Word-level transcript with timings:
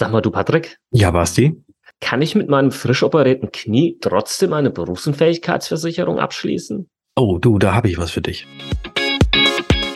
Sag 0.00 0.12
mal, 0.12 0.20
du 0.20 0.30
Patrick. 0.30 0.78
Ja, 0.92 1.10
Basti. 1.10 1.60
Kann 2.00 2.22
ich 2.22 2.36
mit 2.36 2.48
meinem 2.48 2.70
frisch 2.70 3.02
operierten 3.02 3.50
Knie 3.50 3.98
trotzdem 4.00 4.52
eine 4.52 4.70
Berufsunfähigkeitsversicherung 4.70 6.20
abschließen? 6.20 6.88
Oh, 7.16 7.38
du, 7.38 7.58
da 7.58 7.74
habe 7.74 7.88
ich 7.88 7.98
was 7.98 8.12
für 8.12 8.20
dich. 8.20 8.46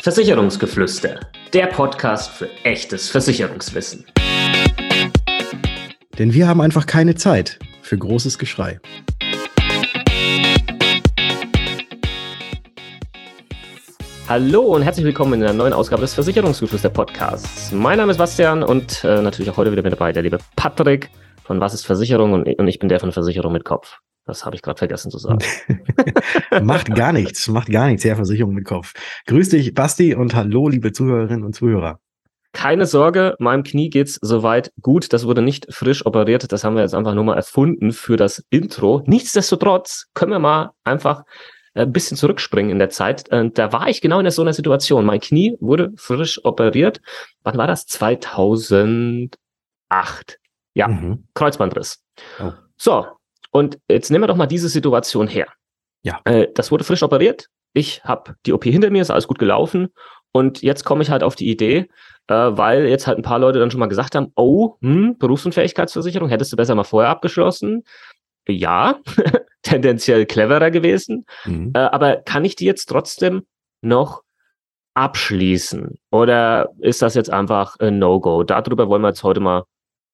Versicherungsgeflüster, 0.02 1.20
der 1.52 1.66
Podcast 1.66 2.32
für 2.32 2.48
echtes 2.64 3.10
Versicherungswissen. 3.10 4.04
Denn 6.18 6.34
wir 6.34 6.48
haben 6.48 6.60
einfach 6.60 6.86
keine 6.86 7.14
Zeit 7.14 7.60
für 7.82 7.96
großes 7.96 8.38
Geschrei. 8.38 8.80
Hallo 14.32 14.62
und 14.62 14.80
herzlich 14.80 15.04
willkommen 15.04 15.34
in 15.34 15.42
einer 15.42 15.52
neuen 15.52 15.74
Ausgabe 15.74 16.00
des 16.00 16.14
Versicherungsgeflüster 16.14 16.88
Podcasts. 16.88 17.70
Mein 17.70 17.98
Name 17.98 18.12
ist 18.12 18.16
Bastian 18.16 18.62
und 18.62 19.04
äh, 19.04 19.20
natürlich 19.20 19.50
auch 19.50 19.58
heute 19.58 19.72
wieder 19.72 19.82
mit 19.82 19.92
dabei 19.92 20.10
der 20.10 20.22
liebe 20.22 20.38
Patrick 20.56 21.10
von 21.44 21.60
Was 21.60 21.74
ist 21.74 21.84
Versicherung 21.84 22.32
und, 22.32 22.48
und 22.48 22.66
ich 22.66 22.78
bin 22.78 22.88
der 22.88 22.98
von 22.98 23.12
Versicherung 23.12 23.52
mit 23.52 23.66
Kopf. 23.66 23.98
Das 24.24 24.46
habe 24.46 24.56
ich 24.56 24.62
gerade 24.62 24.78
vergessen 24.78 25.10
zu 25.10 25.18
sagen. 25.18 25.40
macht 26.62 26.94
gar 26.94 27.12
nichts, 27.12 27.46
macht 27.48 27.70
gar 27.70 27.88
nichts, 27.88 28.06
Herr 28.06 28.16
Versicherung 28.16 28.54
mit 28.54 28.64
Kopf. 28.64 28.94
Grüß 29.26 29.50
dich, 29.50 29.74
Basti, 29.74 30.14
und 30.14 30.34
hallo, 30.34 30.66
liebe 30.66 30.92
Zuhörerinnen 30.92 31.44
und 31.44 31.54
Zuhörer. 31.54 31.98
Keine 32.54 32.86
Sorge, 32.86 33.36
meinem 33.38 33.64
Knie 33.64 33.90
geht's 33.90 34.18
soweit 34.22 34.72
gut. 34.80 35.12
Das 35.12 35.26
wurde 35.26 35.42
nicht 35.42 35.66
frisch 35.68 36.06
operiert. 36.06 36.50
Das 36.52 36.64
haben 36.64 36.74
wir 36.74 36.80
jetzt 36.80 36.94
einfach 36.94 37.12
nur 37.12 37.24
mal 37.24 37.36
erfunden 37.36 37.92
für 37.92 38.16
das 38.16 38.42
Intro. 38.48 39.02
Nichtsdestotrotz 39.04 40.06
können 40.14 40.32
wir 40.32 40.38
mal 40.38 40.70
einfach 40.84 41.24
ein 41.74 41.82
äh, 41.82 41.86
bisschen 41.86 42.16
zurückspringen 42.16 42.70
in 42.70 42.78
der 42.78 42.90
Zeit. 42.90 43.28
Und 43.30 43.58
da 43.58 43.72
war 43.72 43.88
ich 43.88 44.00
genau 44.00 44.20
in 44.20 44.30
so 44.30 44.42
einer 44.42 44.52
Situation. 44.52 45.04
Mein 45.04 45.20
Knie 45.20 45.56
wurde 45.60 45.92
frisch 45.96 46.44
operiert. 46.44 47.00
Wann 47.42 47.56
war 47.56 47.66
das? 47.66 47.86
2008. 47.86 49.38
Ja, 50.74 50.88
mhm. 50.88 51.24
Kreuzbandriss. 51.34 52.02
Oh. 52.40 52.52
So, 52.76 53.06
und 53.50 53.78
jetzt 53.88 54.10
nehmen 54.10 54.22
wir 54.22 54.28
doch 54.28 54.36
mal 54.36 54.46
diese 54.46 54.68
Situation 54.68 55.28
her. 55.28 55.46
Ja. 56.02 56.20
Äh, 56.24 56.48
das 56.54 56.70
wurde 56.70 56.84
frisch 56.84 57.02
operiert. 57.02 57.48
Ich 57.74 58.02
habe 58.04 58.34
die 58.46 58.52
OP 58.52 58.64
hinter 58.64 58.90
mir, 58.90 59.02
ist 59.02 59.10
alles 59.10 59.28
gut 59.28 59.38
gelaufen. 59.38 59.88
Und 60.32 60.62
jetzt 60.62 60.84
komme 60.84 61.02
ich 61.02 61.10
halt 61.10 61.22
auf 61.22 61.36
die 61.36 61.50
Idee, 61.50 61.88
äh, 62.26 62.34
weil 62.34 62.86
jetzt 62.86 63.06
halt 63.06 63.18
ein 63.18 63.22
paar 63.22 63.38
Leute 63.38 63.58
dann 63.58 63.70
schon 63.70 63.80
mal 63.80 63.86
gesagt 63.86 64.14
haben, 64.14 64.32
oh, 64.34 64.76
hm, 64.80 65.16
Berufsunfähigkeitsversicherung, 65.18 66.28
hättest 66.28 66.52
du 66.52 66.56
besser 66.56 66.74
mal 66.74 66.84
vorher 66.84 67.10
abgeschlossen. 67.10 67.84
Ja, 68.48 69.00
tendenziell 69.62 70.26
cleverer 70.26 70.70
gewesen. 70.70 71.24
Mhm. 71.44 71.72
Äh, 71.74 71.78
aber 71.78 72.16
kann 72.16 72.44
ich 72.44 72.56
die 72.56 72.64
jetzt 72.64 72.86
trotzdem 72.86 73.42
noch 73.80 74.22
abschließen? 74.94 75.98
Oder 76.10 76.70
ist 76.80 77.02
das 77.02 77.14
jetzt 77.14 77.30
einfach 77.30 77.76
ein 77.78 77.98
No-Go? 77.98 78.42
Darüber 78.44 78.88
wollen 78.88 79.02
wir 79.02 79.08
jetzt 79.08 79.22
heute 79.22 79.40
mal 79.40 79.64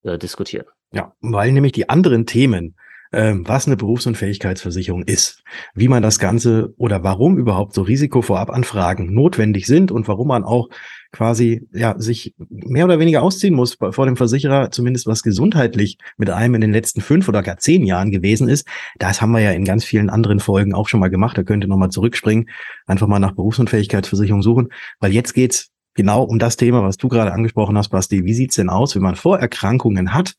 äh, 0.02 0.18
diskutieren. 0.18 0.66
Ja, 0.92 1.12
weil 1.20 1.52
nämlich 1.52 1.72
die 1.72 1.88
anderen 1.88 2.26
Themen, 2.26 2.76
was 3.10 3.66
eine 3.66 3.76
Berufsunfähigkeitsversicherung 3.76 5.02
ist, 5.02 5.42
wie 5.74 5.88
man 5.88 6.02
das 6.02 6.18
Ganze 6.18 6.74
oder 6.76 7.02
warum 7.02 7.38
überhaupt 7.38 7.74
so 7.74 7.82
Risikovorabanfragen 7.82 9.14
notwendig 9.14 9.66
sind 9.66 9.90
und 9.90 10.08
warum 10.08 10.28
man 10.28 10.44
auch 10.44 10.68
quasi 11.10 11.66
ja 11.72 11.98
sich 11.98 12.34
mehr 12.50 12.84
oder 12.84 12.98
weniger 12.98 13.22
ausziehen 13.22 13.54
muss 13.54 13.78
vor 13.90 14.06
dem 14.06 14.16
Versicherer, 14.16 14.70
zumindest 14.70 15.06
was 15.06 15.22
gesundheitlich 15.22 15.96
mit 16.18 16.28
einem 16.28 16.56
in 16.56 16.60
den 16.60 16.72
letzten 16.72 17.00
fünf 17.00 17.28
oder 17.28 17.42
gar 17.42 17.56
zehn 17.56 17.84
Jahren 17.84 18.10
gewesen 18.10 18.48
ist. 18.48 18.66
Das 18.98 19.22
haben 19.22 19.32
wir 19.32 19.40
ja 19.40 19.52
in 19.52 19.64
ganz 19.64 19.84
vielen 19.84 20.10
anderen 20.10 20.40
Folgen 20.40 20.74
auch 20.74 20.88
schon 20.88 21.00
mal 21.00 21.08
gemacht. 21.08 21.38
Da 21.38 21.44
könnt 21.44 21.64
ihr 21.64 21.68
nochmal 21.68 21.90
zurückspringen, 21.90 22.50
einfach 22.86 23.06
mal 23.06 23.18
nach 23.18 23.32
Berufsunfähigkeitsversicherung 23.32 24.42
suchen, 24.42 24.68
weil 25.00 25.12
jetzt 25.12 25.32
geht's 25.32 25.70
genau 25.94 26.22
um 26.22 26.38
das 26.38 26.56
Thema, 26.56 26.82
was 26.82 26.98
du 26.98 27.08
gerade 27.08 27.32
angesprochen 27.32 27.76
hast, 27.78 27.88
Basti. 27.88 28.24
Wie 28.24 28.34
sieht's 28.34 28.56
denn 28.56 28.68
aus, 28.68 28.94
wenn 28.94 29.02
man 29.02 29.16
Vorerkrankungen 29.16 30.12
hat? 30.12 30.34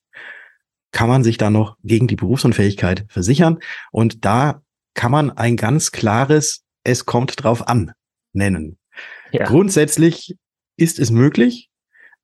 Kann 0.91 1.09
man 1.09 1.23
sich 1.23 1.37
da 1.37 1.49
noch 1.49 1.77
gegen 1.83 2.07
die 2.07 2.15
Berufsunfähigkeit 2.15 3.05
versichern. 3.09 3.59
Und 3.91 4.25
da 4.25 4.61
kann 4.93 5.11
man 5.11 5.31
ein 5.31 5.55
ganz 5.55 5.91
klares 5.91 6.63
Es 6.83 7.05
kommt 7.05 7.43
drauf 7.43 7.67
an 7.67 7.91
nennen. 8.33 8.77
Ja. 9.31 9.45
Grundsätzlich 9.45 10.35
ist 10.77 10.99
es 10.99 11.11
möglich, 11.11 11.69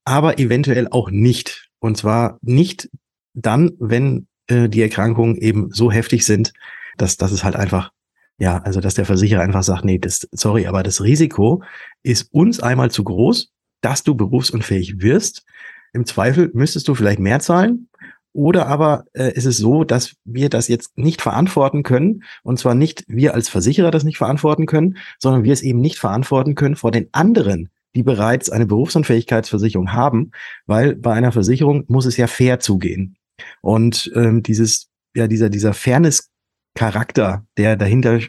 aber 0.06 0.40
eventuell 0.40 0.88
auch 0.90 1.10
nicht. 1.12 1.70
Und 1.80 1.98
zwar 1.98 2.40
nicht 2.42 2.90
dann, 3.34 3.72
wenn 3.80 4.28
äh, 4.48 4.70
die 4.70 4.82
Erkrankungen 4.82 5.38
eben 5.38 5.72
so 5.72 5.92
heftig 5.92 6.26
sind, 6.26 6.54
dass, 6.98 7.18
dass 7.18 7.32
es 7.32 7.44
halt 7.44 7.56
einfach, 7.56 7.92
ja, 8.38 8.60
also 8.60 8.80
dass 8.80 8.96
der 8.96 9.06
Versicherer 9.06 9.42
einfach 9.42 9.64
sagt, 9.64 9.86
nee, 9.86 10.00
das, 10.00 10.28
sorry, 10.32 10.68
aber 10.68 10.84
das 10.84 11.02
Risiko 11.02 11.64
ist 12.02 12.34
uns 12.34 12.60
einmal 12.60 12.92
zu 12.92 13.04
groß, 13.04 13.52
dass 13.82 14.04
du 14.04 14.16
berufsunfähig 14.16 15.02
wirst. 15.02 15.46
Im 15.94 16.06
Zweifel 16.06 16.50
müsstest 16.54 16.88
du 16.88 16.96
vielleicht 16.96 17.20
mehr 17.20 17.40
zahlen, 17.40 17.88
oder 18.36 18.68
aber 18.68 19.06
äh, 19.14 19.32
ist 19.34 19.46
es 19.46 19.58
so, 19.58 19.86
dass 19.86 20.16
wir 20.26 20.50
das 20.50 20.68
jetzt 20.68 20.98
nicht 20.98 21.22
verantworten 21.22 21.84
können, 21.84 22.24
und 22.44 22.60
zwar 22.60 22.76
nicht 22.76 23.06
wir 23.08 23.34
als 23.34 23.48
Versicherer 23.48 23.92
das 23.92 24.04
nicht 24.04 24.18
verantworten 24.18 24.66
können, 24.66 24.98
sondern 25.20 25.46
wir 25.46 25.54
es 25.54 25.62
eben 25.62 25.80
nicht 25.80 25.98
verantworten 25.98 26.54
können 26.54 26.76
vor 26.76 26.92
den 26.92 27.08
anderen, 27.14 27.70
die 27.96 28.04
bereits 28.04 28.50
eine 28.50 28.66
Berufsunfähigkeitsversicherung 28.66 29.94
haben, 29.94 30.32
weil 30.66 30.96
bei 30.96 31.14
einer 31.14 31.32
Versicherung 31.32 31.86
muss 31.88 32.06
es 32.06 32.18
ja 32.18 32.28
fair 32.28 32.60
zugehen. 32.60 33.16
Und 33.62 34.12
ähm, 34.16 34.44
dieses, 34.44 34.90
ja, 35.16 35.28
dieser, 35.28 35.50
dieser 35.50 35.74
Fairness-Charakter, 35.74 37.46
der 37.58 37.78
dahinter 37.78 38.20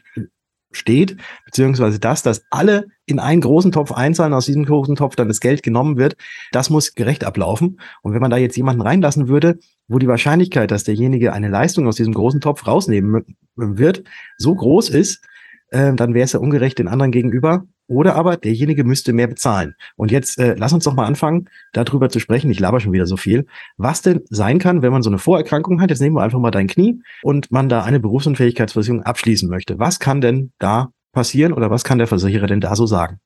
steht, 0.70 1.16
beziehungsweise 1.44 1.98
das, 1.98 2.22
dass 2.22 2.44
alle 2.50 2.86
in 3.06 3.18
einen 3.18 3.40
großen 3.40 3.72
Topf 3.72 3.90
einzahlen, 3.90 4.34
aus 4.34 4.46
diesem 4.46 4.66
großen 4.66 4.94
Topf 4.94 5.16
dann 5.16 5.28
das 5.28 5.40
Geld 5.40 5.64
genommen 5.64 5.96
wird, 5.96 6.16
das 6.52 6.70
muss 6.70 6.94
gerecht 6.94 7.24
ablaufen. 7.24 7.80
Und 8.02 8.12
wenn 8.14 8.20
man 8.20 8.30
da 8.30 8.36
jetzt 8.36 8.56
jemanden 8.56 8.82
reinlassen 8.82 9.26
würde, 9.26 9.58
wo 9.88 9.98
die 9.98 10.08
Wahrscheinlichkeit, 10.08 10.70
dass 10.70 10.84
derjenige 10.84 11.32
eine 11.32 11.48
Leistung 11.48 11.86
aus 11.86 11.96
diesem 11.96 12.14
großen 12.14 12.40
Topf 12.40 12.66
rausnehmen 12.66 13.24
wird, 13.56 14.04
so 14.36 14.54
groß 14.54 14.90
ist, 14.90 15.24
äh, 15.70 15.94
dann 15.94 16.14
wäre 16.14 16.24
es 16.24 16.32
ja 16.32 16.40
ungerecht 16.40 16.78
den 16.78 16.88
anderen 16.88 17.12
gegenüber. 17.12 17.66
Oder 17.88 18.16
aber 18.16 18.36
derjenige 18.36 18.82
müsste 18.82 19.12
mehr 19.12 19.28
bezahlen. 19.28 19.76
Und 19.94 20.10
jetzt 20.10 20.40
äh, 20.40 20.56
lass 20.58 20.72
uns 20.72 20.84
doch 20.84 20.94
mal 20.94 21.06
anfangen, 21.06 21.48
darüber 21.72 22.08
zu 22.08 22.18
sprechen. 22.18 22.50
Ich 22.50 22.58
laber 22.58 22.80
schon 22.80 22.92
wieder 22.92 23.06
so 23.06 23.16
viel. 23.16 23.46
Was 23.76 24.02
denn 24.02 24.22
sein 24.28 24.58
kann, 24.58 24.82
wenn 24.82 24.90
man 24.90 25.04
so 25.04 25.10
eine 25.10 25.18
Vorerkrankung 25.18 25.80
hat, 25.80 25.90
jetzt 25.90 26.00
nehmen 26.00 26.16
wir 26.16 26.22
einfach 26.22 26.40
mal 26.40 26.50
dein 26.50 26.66
Knie 26.66 27.00
und 27.22 27.52
man 27.52 27.68
da 27.68 27.84
eine 27.84 28.00
Berufsunfähigkeitsversicherung 28.00 29.04
abschließen 29.04 29.48
möchte. 29.48 29.78
Was 29.78 30.00
kann 30.00 30.20
denn 30.20 30.50
da 30.58 30.90
passieren 31.12 31.52
oder 31.52 31.70
was 31.70 31.84
kann 31.84 31.98
der 31.98 32.08
Versicherer 32.08 32.48
denn 32.48 32.60
da 32.60 32.74
so 32.74 32.86
sagen? 32.86 33.20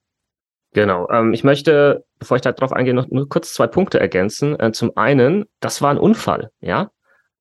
Genau. 0.72 1.08
Ähm, 1.10 1.32
ich 1.32 1.44
möchte, 1.44 2.04
bevor 2.18 2.36
ich 2.36 2.42
darauf 2.42 2.72
eingehe, 2.72 2.94
noch 2.94 3.08
nur 3.08 3.28
kurz 3.28 3.54
zwei 3.54 3.66
Punkte 3.66 3.98
ergänzen. 3.98 4.58
Äh, 4.58 4.72
zum 4.72 4.96
einen, 4.96 5.46
das 5.60 5.82
war 5.82 5.90
ein 5.90 5.98
Unfall, 5.98 6.50
ja. 6.60 6.90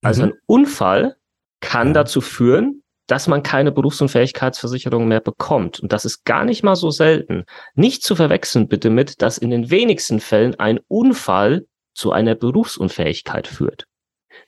Also 0.01 0.23
mhm. 0.23 0.29
ein 0.29 0.37
Unfall 0.45 1.15
kann 1.59 1.87
ja. 1.87 1.93
dazu 1.93 2.21
führen, 2.21 2.83
dass 3.07 3.27
man 3.27 3.43
keine 3.43 3.71
Berufsunfähigkeitsversicherung 3.71 5.07
mehr 5.07 5.19
bekommt. 5.19 5.79
Und 5.79 5.91
das 5.91 6.05
ist 6.05 6.25
gar 6.25 6.45
nicht 6.45 6.63
mal 6.63 6.75
so 6.75 6.91
selten. 6.91 7.43
Nicht 7.73 8.03
zu 8.03 8.15
verwechseln 8.15 8.67
bitte 8.67 8.89
mit, 8.89 9.21
dass 9.21 9.37
in 9.37 9.49
den 9.49 9.71
wenigsten 9.71 10.19
Fällen 10.19 10.59
ein 10.59 10.79
Unfall 10.87 11.65
zu 11.95 12.11
einer 12.11 12.35
Berufsunfähigkeit 12.35 13.47
führt. 13.47 13.85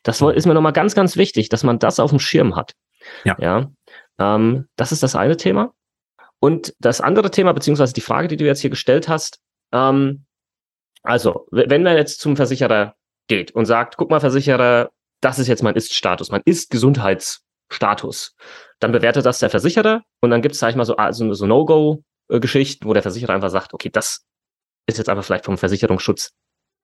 Das 0.04 0.22
ist 0.22 0.46
mir 0.46 0.54
nochmal 0.54 0.74
ganz, 0.74 0.96
ganz 0.96 1.18
wichtig, 1.18 1.50
dass 1.50 1.64
man 1.64 1.80
das 1.80 2.00
auf 2.00 2.12
dem 2.12 2.20
Schirm 2.20 2.56
hat. 2.56 2.74
Ja. 3.24 3.36
ja 3.40 3.72
ähm, 4.20 4.68
das 4.76 4.92
ist 4.92 5.04
das 5.04 5.16
eine 5.16 5.38
Thema. 5.38 5.74
Und 6.42 6.74
das 6.80 7.00
andere 7.00 7.32
Thema, 7.32 7.54
beziehungsweise 7.54 7.94
die 7.94 8.02
Frage, 8.02 8.28
die 8.28 8.38
du 8.38 8.46
jetzt 8.46 8.60
hier 8.60 8.70
gestellt 8.70 9.08
hast, 9.08 9.40
ähm, 9.72 10.26
also, 11.04 11.48
wenn 11.52 11.84
man 11.84 11.96
jetzt 11.96 12.20
zum 12.20 12.36
Versicherer 12.36 12.96
geht 13.28 13.52
und 13.52 13.66
sagt, 13.66 13.96
guck 13.98 14.10
mal, 14.10 14.20
Versicherer, 14.20 14.90
das 15.22 15.40
ist 15.40 15.48
jetzt 15.48 15.64
mein 15.64 15.76
Ist-Status, 15.76 16.30
mein 16.30 16.42
Ist-Gesundheits- 16.42 17.42
Status. 17.74 18.36
Dann 18.80 18.92
bewertet 18.92 19.26
das 19.26 19.40
der 19.40 19.50
Versicherer 19.50 20.04
und 20.20 20.30
dann 20.30 20.42
gibt 20.42 20.54
es, 20.54 20.60
sag 20.60 20.70
ich 20.70 20.76
mal, 20.76 20.86
so, 20.86 20.96
so, 21.12 21.34
so 21.34 21.46
No-Go-Geschichten, 21.46 22.86
wo 22.86 22.94
der 22.94 23.02
Versicherer 23.02 23.34
einfach 23.34 23.50
sagt, 23.50 23.74
okay, 23.74 23.90
das 23.90 24.26
ist 24.88 24.98
jetzt 24.98 25.10
einfach 25.10 25.24
vielleicht 25.24 25.46
vom 25.46 25.58
Versicherungsschutz 25.58 26.32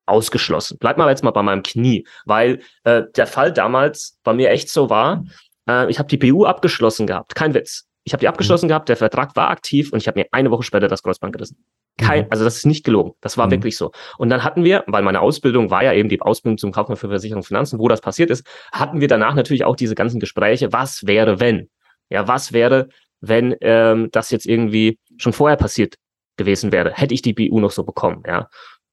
ausgeschlossen. 0.06 0.78
Bleib 0.80 0.96
mal 0.96 1.08
jetzt 1.10 1.22
mal 1.22 1.30
bei 1.30 1.42
meinem 1.42 1.62
Knie, 1.62 2.06
weil 2.24 2.62
äh, 2.84 3.02
der 3.16 3.26
Fall 3.26 3.52
damals 3.52 4.18
bei 4.22 4.32
mir 4.32 4.50
echt 4.50 4.70
so 4.70 4.88
war, 4.88 5.24
äh, 5.68 5.90
ich 5.90 5.98
habe 5.98 6.08
die 6.08 6.16
BU 6.16 6.46
abgeschlossen 6.46 7.06
gehabt, 7.06 7.34
kein 7.34 7.54
Witz. 7.54 7.86
Ich 8.08 8.14
habe 8.14 8.22
die 8.22 8.28
abgeschlossen 8.28 8.66
mhm. 8.66 8.68
gehabt, 8.68 8.88
der 8.88 8.96
Vertrag 8.96 9.36
war 9.36 9.50
aktiv 9.50 9.92
und 9.92 9.98
ich 9.98 10.08
habe 10.08 10.18
mir 10.18 10.26
eine 10.32 10.50
Woche 10.50 10.62
später 10.62 10.88
das 10.88 11.02
Kreuzband 11.02 11.34
gerissen. 11.34 11.62
Kein, 11.98 12.22
mhm. 12.22 12.28
also 12.30 12.42
das 12.42 12.56
ist 12.56 12.64
nicht 12.64 12.82
gelogen. 12.82 13.12
Das 13.20 13.36
war 13.36 13.48
mhm. 13.48 13.50
wirklich 13.50 13.76
so. 13.76 13.92
Und 14.16 14.30
dann 14.30 14.44
hatten 14.44 14.64
wir, 14.64 14.82
weil 14.86 15.02
meine 15.02 15.20
Ausbildung 15.20 15.70
war 15.70 15.84
ja 15.84 15.92
eben 15.92 16.08
die 16.08 16.18
Ausbildung 16.22 16.56
zum 16.56 16.72
Kaufmann 16.72 16.96
für 16.96 17.08
Versicherung 17.08 17.40
und 17.40 17.46
Finanzen, 17.46 17.78
wo 17.78 17.86
das 17.86 18.00
passiert 18.00 18.30
ist, 18.30 18.46
hatten 18.72 19.02
wir 19.02 19.08
danach 19.08 19.34
natürlich 19.34 19.64
auch 19.64 19.76
diese 19.76 19.94
ganzen 19.94 20.20
Gespräche. 20.20 20.72
Was 20.72 21.06
wäre, 21.06 21.38
wenn? 21.38 21.68
Ja, 22.08 22.26
was 22.26 22.54
wäre, 22.54 22.88
wenn 23.20 23.54
ähm, 23.60 24.08
das 24.10 24.30
jetzt 24.30 24.46
irgendwie 24.46 24.98
schon 25.18 25.34
vorher 25.34 25.58
passiert 25.58 25.96
gewesen 26.38 26.72
wäre? 26.72 26.92
Hätte 26.94 27.12
ich 27.12 27.20
die 27.20 27.34
BU 27.34 27.60
noch 27.60 27.72
so 27.72 27.84
bekommen? 27.84 28.22
Ja, 28.26 28.48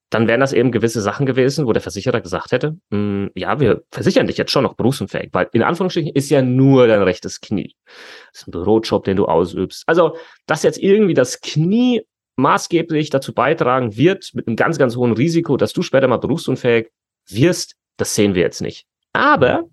dann 0.10 0.28
wären 0.28 0.40
das 0.40 0.54
eben 0.54 0.72
gewisse 0.72 1.02
Sachen 1.02 1.26
gewesen, 1.26 1.66
wo 1.66 1.74
der 1.74 1.82
Versicherer 1.82 2.22
gesagt 2.22 2.52
hätte, 2.52 2.78
hm, 2.92 3.32
ja, 3.36 3.60
wir 3.60 3.84
versichern 3.92 4.28
dich 4.28 4.38
jetzt 4.38 4.52
schon 4.52 4.64
noch 4.64 4.76
berufsunfähig, 4.76 5.30
weil 5.32 5.50
in 5.52 5.64
Anführungsstrichen 5.64 6.14
ist 6.14 6.30
ja 6.30 6.42
nur 6.42 6.88
dein 6.88 7.02
rechtes 7.02 7.42
Knie. 7.42 7.76
Das 8.32 8.42
ist 8.42 8.48
ein 8.48 8.52
Bürojob, 8.52 9.04
den 9.04 9.18
du 9.18 9.26
ausübst. 9.26 9.84
Also, 9.88 10.16
dass 10.46 10.64
jetzt 10.64 10.78
irgendwie 10.78 11.16
das 11.16 11.42
Knie 11.42 12.04
maßgeblich 12.38 13.10
dazu 13.10 13.34
beitragen 13.34 13.96
wird, 13.98 14.32
mit 14.34 14.48
einem 14.48 14.56
ganz, 14.56 14.78
ganz 14.78 14.96
hohen 14.96 15.14
Risiko, 15.14 15.58
dass 15.58 15.74
du 15.74 15.82
später 15.82 16.08
mal 16.08 16.18
berufsunfähig 16.18 16.90
wirst, 17.28 17.76
Das 17.98 18.14
sehen 18.14 18.36
wir 18.36 18.42
jetzt 18.42 18.62
nicht. 18.62 18.86
Aber 19.14 19.64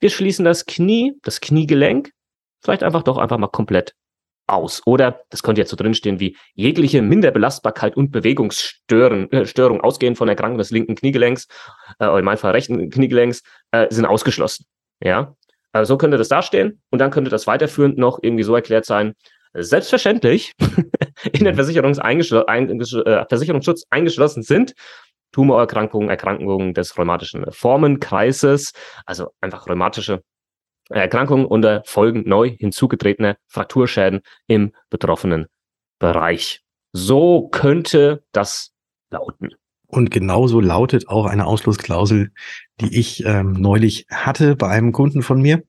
wir 0.00 0.10
schließen 0.10 0.44
das 0.44 0.64
Knie, 0.66 1.12
das 1.22 1.40
Kniegelenk, 1.40 2.10
vielleicht 2.60 2.82
einfach 2.82 3.02
doch 3.02 3.18
einfach 3.18 3.38
mal 3.38 3.48
komplett 3.48 3.94
aus. 4.46 4.82
Oder, 4.86 5.20
das 5.30 5.42
könnte 5.42 5.60
jetzt 5.60 5.70
so 5.70 5.76
drinstehen 5.76 6.20
wie 6.20 6.36
jegliche 6.54 7.02
Minderbelastbarkeit 7.02 7.96
und 7.96 8.10
Bewegungsstörung 8.10 9.30
äh, 9.30 9.46
Störung 9.46 9.80
ausgehend 9.80 10.18
von 10.18 10.28
Erkrankung 10.28 10.58
des 10.58 10.70
linken 10.70 10.94
Kniegelenks, 10.94 11.46
äh, 11.98 12.06
oder 12.06 12.18
in 12.18 12.24
meinem 12.24 12.38
Fall 12.38 12.52
rechten 12.52 12.90
Kniegelenks, 12.90 13.42
äh, 13.70 13.86
sind 13.90 14.06
ausgeschlossen. 14.06 14.66
Ja, 15.02 15.34
also 15.72 15.94
so 15.94 15.98
könnte 15.98 16.18
das 16.18 16.28
dastehen 16.28 16.80
und 16.90 16.98
dann 16.98 17.10
könnte 17.10 17.30
das 17.30 17.46
weiterführend 17.46 17.98
noch 17.98 18.18
irgendwie 18.22 18.44
so 18.44 18.54
erklärt 18.54 18.84
sein, 18.84 19.14
selbstverständlich 19.54 20.54
in 21.32 21.44
den 21.44 21.54
Versicherungs 21.54 21.98
ein, 21.98 22.20
äh, 22.20 23.24
Versicherungsschutz 23.28 23.84
eingeschlossen 23.90 24.42
sind 24.42 24.74
Tumorerkrankungen, 25.32 26.10
Erkrankungen 26.10 26.74
des 26.74 26.96
rheumatischen 26.96 27.50
Formenkreises, 27.50 28.72
also 29.06 29.30
einfach 29.40 29.66
rheumatische 29.66 30.22
Erkrankungen 30.90 31.46
unter 31.46 31.82
Folgen 31.84 32.28
neu 32.28 32.50
hinzugetretener 32.50 33.36
Frakturschäden 33.46 34.20
im 34.46 34.72
betroffenen 34.90 35.46
Bereich. 35.98 36.62
So 36.92 37.48
könnte 37.48 38.24
das 38.32 38.72
lauten. 39.10 39.54
Und 39.86 40.10
genauso 40.10 40.60
lautet 40.60 41.08
auch 41.08 41.26
eine 41.26 41.46
Ausschlussklausel, 41.46 42.32
die 42.80 42.98
ich 42.98 43.24
ähm, 43.26 43.52
neulich 43.52 44.06
hatte 44.10 44.56
bei 44.56 44.68
einem 44.68 44.92
Kunden 44.92 45.22
von 45.22 45.40
mir. 45.40 45.64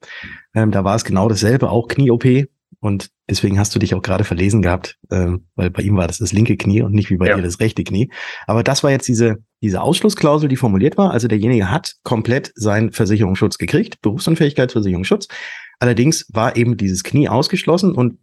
Ähm, 0.56 0.72
da 0.72 0.86
war 0.86 0.96
es 0.96 1.04
genau 1.04 1.28
dasselbe, 1.28 1.70
auch 1.70 1.90
Knie-OP. 1.90 2.48
Und 2.84 3.12
deswegen 3.30 3.60
hast 3.60 3.74
du 3.74 3.80
dich 3.80 3.96
auch 3.96 4.02
gerade 4.02 4.26
verlesen 4.26 4.62
gehabt, 4.62 4.98
ähm, 5.10 5.46
weil 5.56 5.70
bei 5.70 5.84
ihm 5.84 5.96
war 5.96 6.06
das 6.06 6.18
das 6.18 6.34
linke 6.34 6.58
Knie 6.58 6.82
und 6.82 6.92
nicht 6.92 7.10
wie 7.10 7.16
bei 7.16 7.28
ja. 7.28 7.38
dir 7.38 7.42
das 7.42 7.62
rechte 7.62 7.86
Knie. 7.86 8.12
Aber 8.46 8.62
das 8.62 8.84
war 8.84 8.92
jetzt 8.92 9.08
diese, 9.08 9.38
diese 9.62 9.82
Ausschlussklausel, 9.82 10.50
die 10.50 10.58
formuliert 10.58 10.98
war. 10.98 11.12
Also 11.12 11.30
derjenige 11.30 11.72
hat 11.72 11.96
komplett 12.04 12.52
seinen 12.56 12.92
Versicherungsschutz 12.92 13.58
gekriegt, 13.58 14.02
Berufsunfähigkeitsversicherungsschutz. 14.02 15.30
Allerdings 15.80 16.26
war 16.34 16.58
eben 16.58 16.76
dieses 16.76 17.06
Knie 17.06 17.30
ausgeschlossen 17.30 17.96
und 17.96 18.18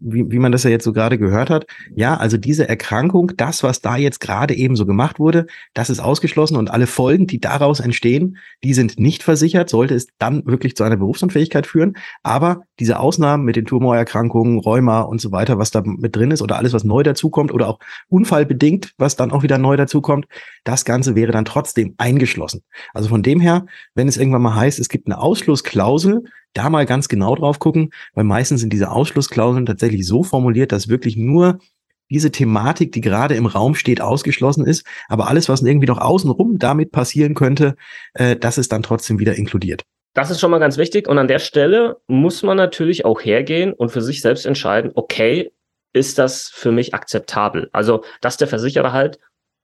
wie, 0.00 0.30
wie 0.30 0.38
man 0.38 0.52
das 0.52 0.62
ja 0.64 0.70
jetzt 0.70 0.84
so 0.84 0.92
gerade 0.92 1.18
gehört 1.18 1.50
hat, 1.50 1.66
ja, 1.94 2.16
also 2.16 2.36
diese 2.36 2.68
Erkrankung, 2.68 3.32
das, 3.36 3.62
was 3.62 3.80
da 3.80 3.96
jetzt 3.96 4.20
gerade 4.20 4.54
eben 4.54 4.76
so 4.76 4.86
gemacht 4.86 5.18
wurde, 5.18 5.46
das 5.74 5.90
ist 5.90 6.00
ausgeschlossen 6.00 6.56
und 6.56 6.70
alle 6.70 6.86
Folgen, 6.86 7.26
die 7.26 7.40
daraus 7.40 7.80
entstehen, 7.80 8.38
die 8.64 8.74
sind 8.74 8.98
nicht 8.98 9.22
versichert, 9.22 9.68
sollte 9.68 9.94
es 9.94 10.08
dann 10.18 10.46
wirklich 10.46 10.76
zu 10.76 10.84
einer 10.84 10.96
Berufsunfähigkeit 10.96 11.66
führen. 11.66 11.96
Aber 12.22 12.62
diese 12.78 12.98
Ausnahmen 13.00 13.44
mit 13.44 13.56
den 13.56 13.66
Tumorerkrankungen, 13.66 14.58
Rheuma 14.60 15.00
und 15.02 15.20
so 15.20 15.32
weiter, 15.32 15.58
was 15.58 15.70
da 15.70 15.82
mit 15.84 16.16
drin 16.16 16.30
ist 16.30 16.42
oder 16.42 16.56
alles, 16.56 16.72
was 16.72 16.84
neu 16.84 17.02
dazukommt 17.02 17.52
oder 17.52 17.68
auch 17.68 17.78
unfallbedingt, 18.08 18.94
was 18.98 19.16
dann 19.16 19.30
auch 19.30 19.42
wieder 19.42 19.58
neu 19.58 19.76
dazukommt, 19.76 20.26
das 20.64 20.84
Ganze 20.84 21.14
wäre 21.14 21.32
dann 21.32 21.44
trotzdem 21.44 21.94
eingeschlossen. 21.98 22.62
Also 22.94 23.08
von 23.08 23.22
dem 23.22 23.40
her, 23.40 23.66
wenn 23.94 24.08
es 24.08 24.16
irgendwann 24.16 24.42
mal 24.42 24.56
heißt, 24.56 24.78
es 24.78 24.88
gibt 24.88 25.06
eine 25.06 25.18
Ausschlussklausel, 25.18 26.24
da 26.56 26.70
mal 26.70 26.86
ganz 26.86 27.08
genau 27.08 27.34
drauf 27.34 27.58
gucken, 27.58 27.90
weil 28.14 28.24
meistens 28.24 28.60
sind 28.60 28.72
diese 28.72 28.90
Ausschlussklauseln 28.90 29.66
tatsächlich 29.66 30.06
so 30.06 30.22
formuliert, 30.22 30.72
dass 30.72 30.88
wirklich 30.88 31.16
nur 31.16 31.58
diese 32.10 32.30
Thematik, 32.30 32.92
die 32.92 33.00
gerade 33.00 33.34
im 33.34 33.46
Raum 33.46 33.74
steht, 33.74 34.00
ausgeschlossen 34.00 34.64
ist, 34.64 34.86
aber 35.08 35.28
alles, 35.28 35.48
was 35.48 35.62
irgendwie 35.62 35.88
noch 35.88 35.98
außenrum 35.98 36.58
damit 36.58 36.92
passieren 36.92 37.34
könnte, 37.34 37.74
äh, 38.14 38.36
das 38.36 38.58
ist 38.58 38.72
dann 38.72 38.82
trotzdem 38.82 39.18
wieder 39.18 39.34
inkludiert. 39.34 39.82
Das 40.14 40.30
ist 40.30 40.40
schon 40.40 40.50
mal 40.50 40.58
ganz 40.60 40.78
wichtig 40.78 41.08
und 41.08 41.18
an 41.18 41.28
der 41.28 41.40
Stelle 41.40 41.98
muss 42.06 42.42
man 42.42 42.56
natürlich 42.56 43.04
auch 43.04 43.20
hergehen 43.20 43.72
und 43.72 43.90
für 43.90 44.02
sich 44.02 44.22
selbst 44.22 44.46
entscheiden, 44.46 44.92
okay, 44.94 45.50
ist 45.92 46.18
das 46.18 46.48
für 46.48 46.72
mich 46.72 46.94
akzeptabel? 46.94 47.68
Also, 47.72 48.04
dass 48.20 48.36
der 48.36 48.48
Versicherer 48.48 48.92
halt 48.92 49.18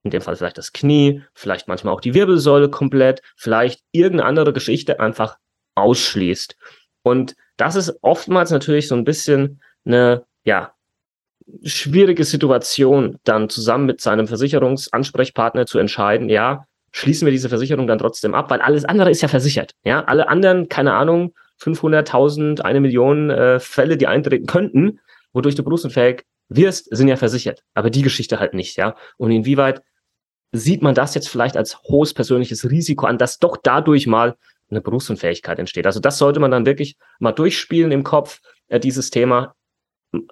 in 0.05 0.11
dem 0.11 0.21
Fall 0.21 0.37
vielleicht 0.37 0.59
das 0.59 0.73
Knie, 0.73 1.23
vielleicht 1.35 1.69
manchmal 1.69 1.95
auch 1.95 2.01
die 2.01 2.15
Wirbelsäule 2.15 2.69
komplett, 2.69 3.23
vielleicht 3.37 3.83
irgendeine 3.93 4.29
andere 4.29 4.53
Geschichte 4.53 5.01
einfach 5.01 5.39
ausschließt. 5.75 6.57
Und 7.03 7.35
das 7.57 7.77
ist 7.77 7.99
oftmals 8.03 8.51
natürlich 8.51 8.89
so 8.89 8.95
ein 8.95 9.05
bisschen 9.05 9.61
eine, 9.85 10.25
ja, 10.45 10.75
schwierige 11.65 12.25
Situation, 12.25 13.19
dann 13.25 13.49
zusammen 13.49 13.87
mit 13.87 14.01
seinem 14.01 14.27
Versicherungsansprechpartner 14.29 15.67
zu 15.67 15.79
entscheiden, 15.79 16.29
ja, 16.29 16.67
schließen 16.93 17.27
wir 17.27 17.33
diese 17.33 17.49
Versicherung 17.49 17.87
dann 17.87 17.99
trotzdem 17.99 18.35
ab, 18.35 18.51
weil 18.51 18.61
alles 18.61 18.85
andere 18.85 19.11
ist 19.11 19.23
ja 19.23 19.29
versichert. 19.29 19.73
Ja, 19.85 20.05
alle 20.05 20.29
anderen, 20.29 20.69
keine 20.69 20.95
Ahnung, 20.95 21.35
500.000, 21.61 22.61
eine 22.61 22.81
Million 22.81 23.31
äh, 23.31 23.61
Fälle, 23.61 23.97
die 23.97 24.07
eintreten 24.07 24.47
könnten, 24.47 25.01
wodurch 25.33 25.55
du 25.55 25.63
berufsunfähig 25.63 26.25
wirst, 26.49 26.95
sind 26.95 27.09
ja 27.09 27.17
versichert. 27.17 27.63
Aber 27.75 27.91
die 27.91 28.03
Geschichte 28.03 28.41
halt 28.41 28.55
nicht, 28.55 28.77
ja. 28.77 28.95
Und 29.17 29.31
inwieweit 29.31 29.83
sieht 30.53 30.83
man 30.83 30.95
das 30.95 31.15
jetzt 31.15 31.29
vielleicht 31.29 31.57
als 31.57 31.83
hohes 31.85 32.13
persönliches 32.13 32.69
Risiko 32.69 33.07
an, 33.07 33.17
dass 33.17 33.39
doch 33.39 33.57
dadurch 33.63 34.07
mal 34.07 34.37
eine 34.73 34.81
Berufsunfähigkeit 34.81 35.59
entsteht. 35.59 35.87
Also 35.87 36.01
das 36.01 36.19
sollte 36.19 36.41
man 36.41 36.51
dann 36.51 36.67
wirklich 36.67 36.97
mal 37.21 37.33
durchspielen 37.33 37.93
im 37.93 38.03
Kopf, 38.03 38.41
äh, 38.69 38.81
dieses 38.81 39.11
Thema. 39.11 39.55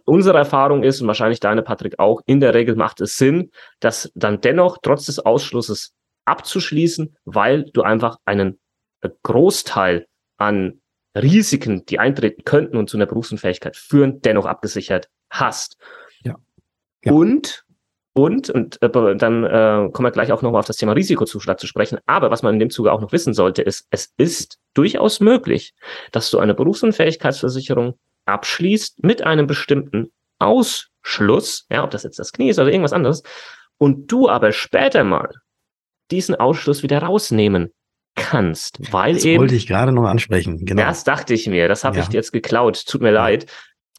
Unsere 0.04 0.36
Erfahrung 0.36 0.82
ist, 0.82 1.00
und 1.00 1.06
wahrscheinlich 1.06 1.40
deine, 1.40 1.62
Patrick, 1.62 1.98
auch, 1.98 2.20
in 2.26 2.40
der 2.40 2.54
Regel 2.54 2.74
macht 2.76 3.00
es 3.00 3.16
Sinn, 3.16 3.50
das 3.78 4.10
dann 4.14 4.40
dennoch 4.40 4.78
trotz 4.82 5.06
des 5.06 5.20
Ausschlusses 5.20 5.94
abzuschließen, 6.26 7.16
weil 7.24 7.64
du 7.72 7.82
einfach 7.82 8.18
einen 8.24 8.58
Großteil 9.22 10.06
an 10.36 10.80
Risiken, 11.16 11.86
die 11.86 11.98
eintreten 11.98 12.44
könnten 12.44 12.76
und 12.76 12.90
zu 12.90 12.96
einer 12.96 13.06
Berufsunfähigkeit 13.06 13.76
führen, 13.76 14.20
dennoch 14.20 14.46
abgesichert 14.46 15.08
hast. 15.30 15.76
Ja. 16.22 16.36
ja. 17.04 17.12
Und 17.12 17.64
und, 18.12 18.50
und 18.50 18.82
äh, 18.82 19.16
dann 19.16 19.44
äh, 19.44 19.88
kommen 19.92 20.06
wir 20.06 20.10
gleich 20.10 20.32
auch 20.32 20.42
nochmal 20.42 20.60
auf 20.60 20.66
das 20.66 20.76
Thema 20.76 20.92
Risikozuschlag 20.92 21.60
zu 21.60 21.66
sprechen. 21.66 21.98
Aber 22.06 22.30
was 22.30 22.42
man 22.42 22.54
in 22.54 22.60
dem 22.60 22.70
Zuge 22.70 22.92
auch 22.92 23.00
noch 23.00 23.12
wissen 23.12 23.34
sollte, 23.34 23.62
ist, 23.62 23.86
es 23.90 24.12
ist 24.16 24.58
durchaus 24.74 25.20
möglich, 25.20 25.74
dass 26.10 26.30
du 26.30 26.38
eine 26.38 26.54
Berufsunfähigkeitsversicherung 26.54 27.94
abschließt 28.26 29.02
mit 29.04 29.22
einem 29.22 29.46
bestimmten 29.46 30.12
Ausschluss, 30.38 31.66
ja, 31.70 31.84
ob 31.84 31.90
das 31.90 32.02
jetzt 32.02 32.18
das 32.18 32.32
Knie 32.32 32.50
ist 32.50 32.58
oder 32.58 32.70
irgendwas 32.70 32.92
anderes, 32.92 33.22
und 33.78 34.10
du 34.10 34.28
aber 34.28 34.52
später 34.52 35.04
mal 35.04 35.30
diesen 36.10 36.34
Ausschluss 36.34 36.82
wieder 36.82 37.02
rausnehmen 37.02 37.72
kannst, 38.16 38.92
weil 38.92 39.14
das 39.14 39.24
eben. 39.24 39.34
Das 39.34 39.40
wollte 39.40 39.54
ich 39.54 39.66
gerade 39.66 39.92
noch 39.92 40.04
ansprechen, 40.04 40.64
genau. 40.64 40.82
Das 40.82 41.04
dachte 41.04 41.32
ich 41.32 41.46
mir, 41.46 41.68
das 41.68 41.84
habe 41.84 41.96
ja. 41.96 42.02
ich 42.02 42.08
dir 42.08 42.16
jetzt 42.16 42.32
geklaut, 42.32 42.84
tut 42.86 43.02
mir 43.02 43.12
leid. 43.12 43.46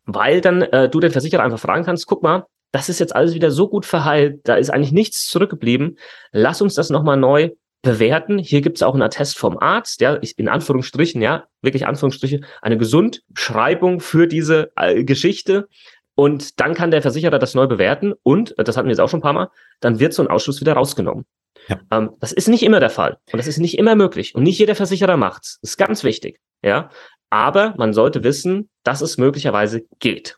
Weil 0.05 0.41
dann 0.41 0.63
äh, 0.63 0.89
du 0.89 0.99
den 0.99 1.11
Versicherer 1.11 1.43
einfach 1.43 1.59
fragen 1.59 1.85
kannst, 1.85 2.07
guck 2.07 2.23
mal, 2.23 2.45
das 2.71 2.89
ist 2.89 2.99
jetzt 2.99 3.15
alles 3.15 3.33
wieder 3.33 3.51
so 3.51 3.67
gut 3.67 3.85
verheilt, 3.85 4.41
da 4.43 4.55
ist 4.55 4.69
eigentlich 4.69 4.91
nichts 4.91 5.27
zurückgeblieben. 5.27 5.97
Lass 6.31 6.61
uns 6.61 6.73
das 6.75 6.89
nochmal 6.89 7.17
neu 7.17 7.51
bewerten. 7.81 8.37
Hier 8.37 8.61
gibt 8.61 8.77
es 8.77 8.83
auch 8.83 8.93
einen 8.93 9.03
Attest 9.03 9.37
vom 9.37 9.57
Arzt, 9.57 10.01
ja, 10.01 10.19
in 10.37 10.47
Anführungsstrichen, 10.47 11.21
ja, 11.21 11.45
wirklich 11.61 11.87
Anführungsstriche, 11.87 12.41
eine 12.61 12.77
Gesundschreibung 12.77 13.99
für 13.99 14.27
diese 14.27 14.71
äh, 14.75 15.03
Geschichte. 15.03 15.67
Und 16.15 16.59
dann 16.59 16.73
kann 16.73 16.91
der 16.91 17.01
Versicherer 17.01 17.39
das 17.39 17.55
neu 17.55 17.67
bewerten 17.67 18.13
und, 18.23 18.57
äh, 18.59 18.63
das 18.63 18.77
hatten 18.77 18.87
wir 18.87 18.91
jetzt 18.91 18.99
auch 18.99 19.09
schon 19.09 19.19
ein 19.19 19.23
paar 19.23 19.33
Mal, 19.33 19.49
dann 19.79 19.99
wird 19.99 20.13
so 20.13 20.21
ein 20.21 20.27
Ausschluss 20.27 20.61
wieder 20.61 20.73
rausgenommen. 20.73 21.25
Ja. 21.67 21.79
Ähm, 21.91 22.11
das 22.19 22.31
ist 22.31 22.47
nicht 22.47 22.63
immer 22.63 22.79
der 22.79 22.89
Fall 22.89 23.17
und 23.31 23.37
das 23.37 23.47
ist 23.47 23.57
nicht 23.57 23.77
immer 23.77 23.95
möglich 23.95 24.35
und 24.35 24.43
nicht 24.43 24.59
jeder 24.59 24.75
Versicherer 24.75 25.17
macht's. 25.17 25.59
Das 25.61 25.71
ist 25.71 25.77
ganz 25.77 26.03
wichtig, 26.03 26.39
ja. 26.63 26.89
Aber 27.29 27.73
man 27.77 27.93
sollte 27.93 28.23
wissen, 28.23 28.69
dass 28.83 29.01
es 29.01 29.17
möglicherweise 29.17 29.83
geht. 29.99 30.37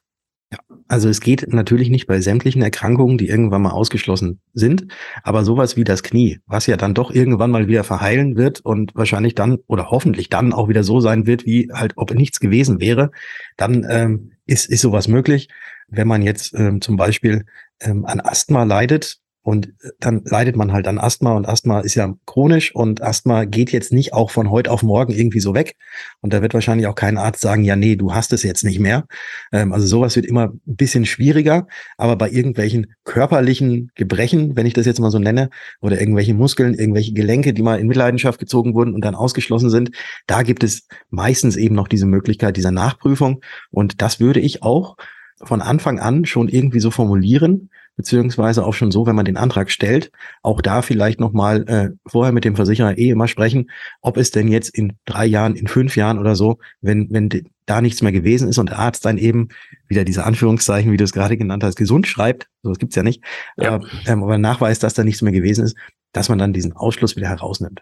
Ja, 0.53 0.59
also 0.87 1.09
es 1.09 1.19
geht 1.19 1.51
natürlich 1.51 1.89
nicht 1.89 2.05
bei 2.05 2.21
sämtlichen 2.21 2.61
Erkrankungen, 2.61 3.17
die 3.17 3.27
irgendwann 3.27 3.63
mal 3.63 3.71
ausgeschlossen 3.71 4.39
sind, 4.53 4.85
aber 5.23 5.43
sowas 5.43 5.75
wie 5.77 5.83
das 5.83 6.03
Knie, 6.03 6.41
was 6.45 6.67
ja 6.67 6.77
dann 6.77 6.93
doch 6.93 7.09
irgendwann 7.09 7.49
mal 7.49 7.67
wieder 7.67 7.83
verheilen 7.83 8.35
wird 8.35 8.59
und 8.59 8.93
wahrscheinlich 8.93 9.33
dann 9.33 9.57
oder 9.65 9.89
hoffentlich 9.89 10.29
dann 10.29 10.53
auch 10.53 10.69
wieder 10.69 10.83
so 10.83 10.99
sein 10.99 11.25
wird, 11.25 11.47
wie 11.47 11.71
halt 11.73 11.93
ob 11.95 12.13
nichts 12.13 12.39
gewesen 12.39 12.79
wäre, 12.79 13.09
dann 13.57 13.83
ähm, 13.89 14.33
ist, 14.45 14.69
ist 14.69 14.81
sowas 14.81 15.07
möglich. 15.07 15.49
Wenn 15.87 16.07
man 16.07 16.21
jetzt 16.21 16.53
ähm, 16.53 16.81
zum 16.81 16.97
Beispiel 16.97 17.45
ähm, 17.79 18.05
an 18.05 18.19
Asthma 18.19 18.61
leidet, 18.63 19.22
und 19.43 19.67
äh, 19.67 19.89
dann 19.99 20.21
leidet 20.25 20.55
man 20.55 20.71
halt 20.71 20.87
an 20.87 20.97
Asthma 20.97 21.33
und 21.33 21.47
Asthma 21.47 21.81
ist 21.81 21.95
ja 21.95 22.15
chronisch 22.25 22.73
und 22.73 23.01
Asthma 23.01 23.43
geht 23.43 23.71
jetzt 23.71 23.91
nicht 23.91 24.13
auch 24.13 24.31
von 24.31 24.49
heute 24.49 24.71
auf 24.71 24.83
morgen 24.83 25.13
irgendwie 25.13 25.41
so 25.41 25.53
weg. 25.53 25.75
Und 26.21 26.33
da 26.33 26.41
wird 26.41 26.53
wahrscheinlich 26.53 26.87
auch 26.87 26.95
kein 26.95 27.17
Arzt 27.17 27.41
sagen, 27.41 27.63
ja, 27.63 27.75
nee, 27.75 27.97
du 27.97 28.13
hast 28.13 28.31
es 28.33 28.43
jetzt 28.43 28.63
nicht 28.63 28.79
mehr. 28.79 29.05
Ähm, 29.51 29.73
also 29.73 29.85
sowas 29.85 30.15
wird 30.15 30.25
immer 30.25 30.45
ein 30.45 30.61
bisschen 30.65 31.05
schwieriger. 31.05 31.67
Aber 31.97 32.15
bei 32.15 32.29
irgendwelchen 32.29 32.93
körperlichen 33.03 33.91
Gebrechen, 33.95 34.55
wenn 34.55 34.65
ich 34.65 34.73
das 34.73 34.85
jetzt 34.85 34.99
mal 34.99 35.11
so 35.11 35.19
nenne, 35.19 35.49
oder 35.81 35.99
irgendwelche 35.99 36.33
Muskeln, 36.33 36.73
irgendwelche 36.73 37.13
Gelenke, 37.13 37.53
die 37.53 37.61
mal 37.61 37.79
in 37.79 37.87
Mitleidenschaft 37.87 38.39
gezogen 38.39 38.73
wurden 38.73 38.93
und 38.95 39.03
dann 39.03 39.15
ausgeschlossen 39.15 39.69
sind, 39.69 39.91
da 40.25 40.43
gibt 40.43 40.63
es 40.63 40.87
meistens 41.09 41.57
eben 41.57 41.75
noch 41.75 41.89
diese 41.89 42.05
Möglichkeit 42.05 42.55
dieser 42.55 42.71
Nachprüfung. 42.71 43.41
Und 43.71 44.01
das 44.01 44.21
würde 44.21 44.39
ich 44.39 44.63
auch 44.63 44.95
von 45.41 45.61
Anfang 45.61 45.99
an 45.99 46.25
schon 46.25 46.47
irgendwie 46.47 46.79
so 46.79 46.91
formulieren, 46.91 47.69
beziehungsweise 47.95 48.65
auch 48.65 48.73
schon 48.73 48.91
so, 48.91 49.05
wenn 49.05 49.15
man 49.15 49.25
den 49.25 49.37
Antrag 49.37 49.69
stellt, 49.69 50.11
auch 50.41 50.61
da 50.61 50.81
vielleicht 50.81 51.19
nochmal 51.19 51.67
äh, 51.67 51.89
vorher 52.07 52.33
mit 52.33 52.43
dem 52.43 52.55
Versicherer 52.55 52.97
eh 52.97 53.09
immer 53.09 53.27
sprechen, 53.27 53.69
ob 54.01 54.17
es 54.17 54.31
denn 54.31 54.47
jetzt 54.47 54.69
in 54.69 54.93
drei 55.05 55.25
Jahren, 55.25 55.55
in 55.55 55.67
fünf 55.67 55.95
Jahren 55.95 56.17
oder 56.17 56.35
so, 56.35 56.57
wenn, 56.81 57.09
wenn 57.11 57.29
da 57.65 57.81
nichts 57.81 58.01
mehr 58.01 58.11
gewesen 58.11 58.49
ist 58.49 58.57
und 58.57 58.69
der 58.69 58.79
Arzt 58.79 59.05
dann 59.05 59.17
eben 59.17 59.49
wieder 59.87 60.05
diese 60.05 60.23
Anführungszeichen, 60.23 60.91
wie 60.91 60.97
du 60.97 61.03
es 61.03 61.13
gerade 61.13 61.37
genannt 61.37 61.63
hast, 61.63 61.75
gesund 61.75 62.07
schreibt, 62.07 62.47
sowas 62.63 62.79
gibt's 62.79 62.95
ja 62.95 63.03
nicht, 63.03 63.23
ja. 63.57 63.77
Äh, 63.77 63.81
ähm, 64.07 64.23
aber 64.23 64.37
nachweist, 64.37 64.83
dass 64.83 64.95
da 64.95 65.03
nichts 65.03 65.21
mehr 65.21 65.33
gewesen 65.33 65.63
ist, 65.63 65.77
dass 66.13 66.29
man 66.29 66.39
dann 66.39 66.53
diesen 66.53 66.73
Ausschluss 66.73 67.15
wieder 67.15 67.29
herausnimmt. 67.29 67.81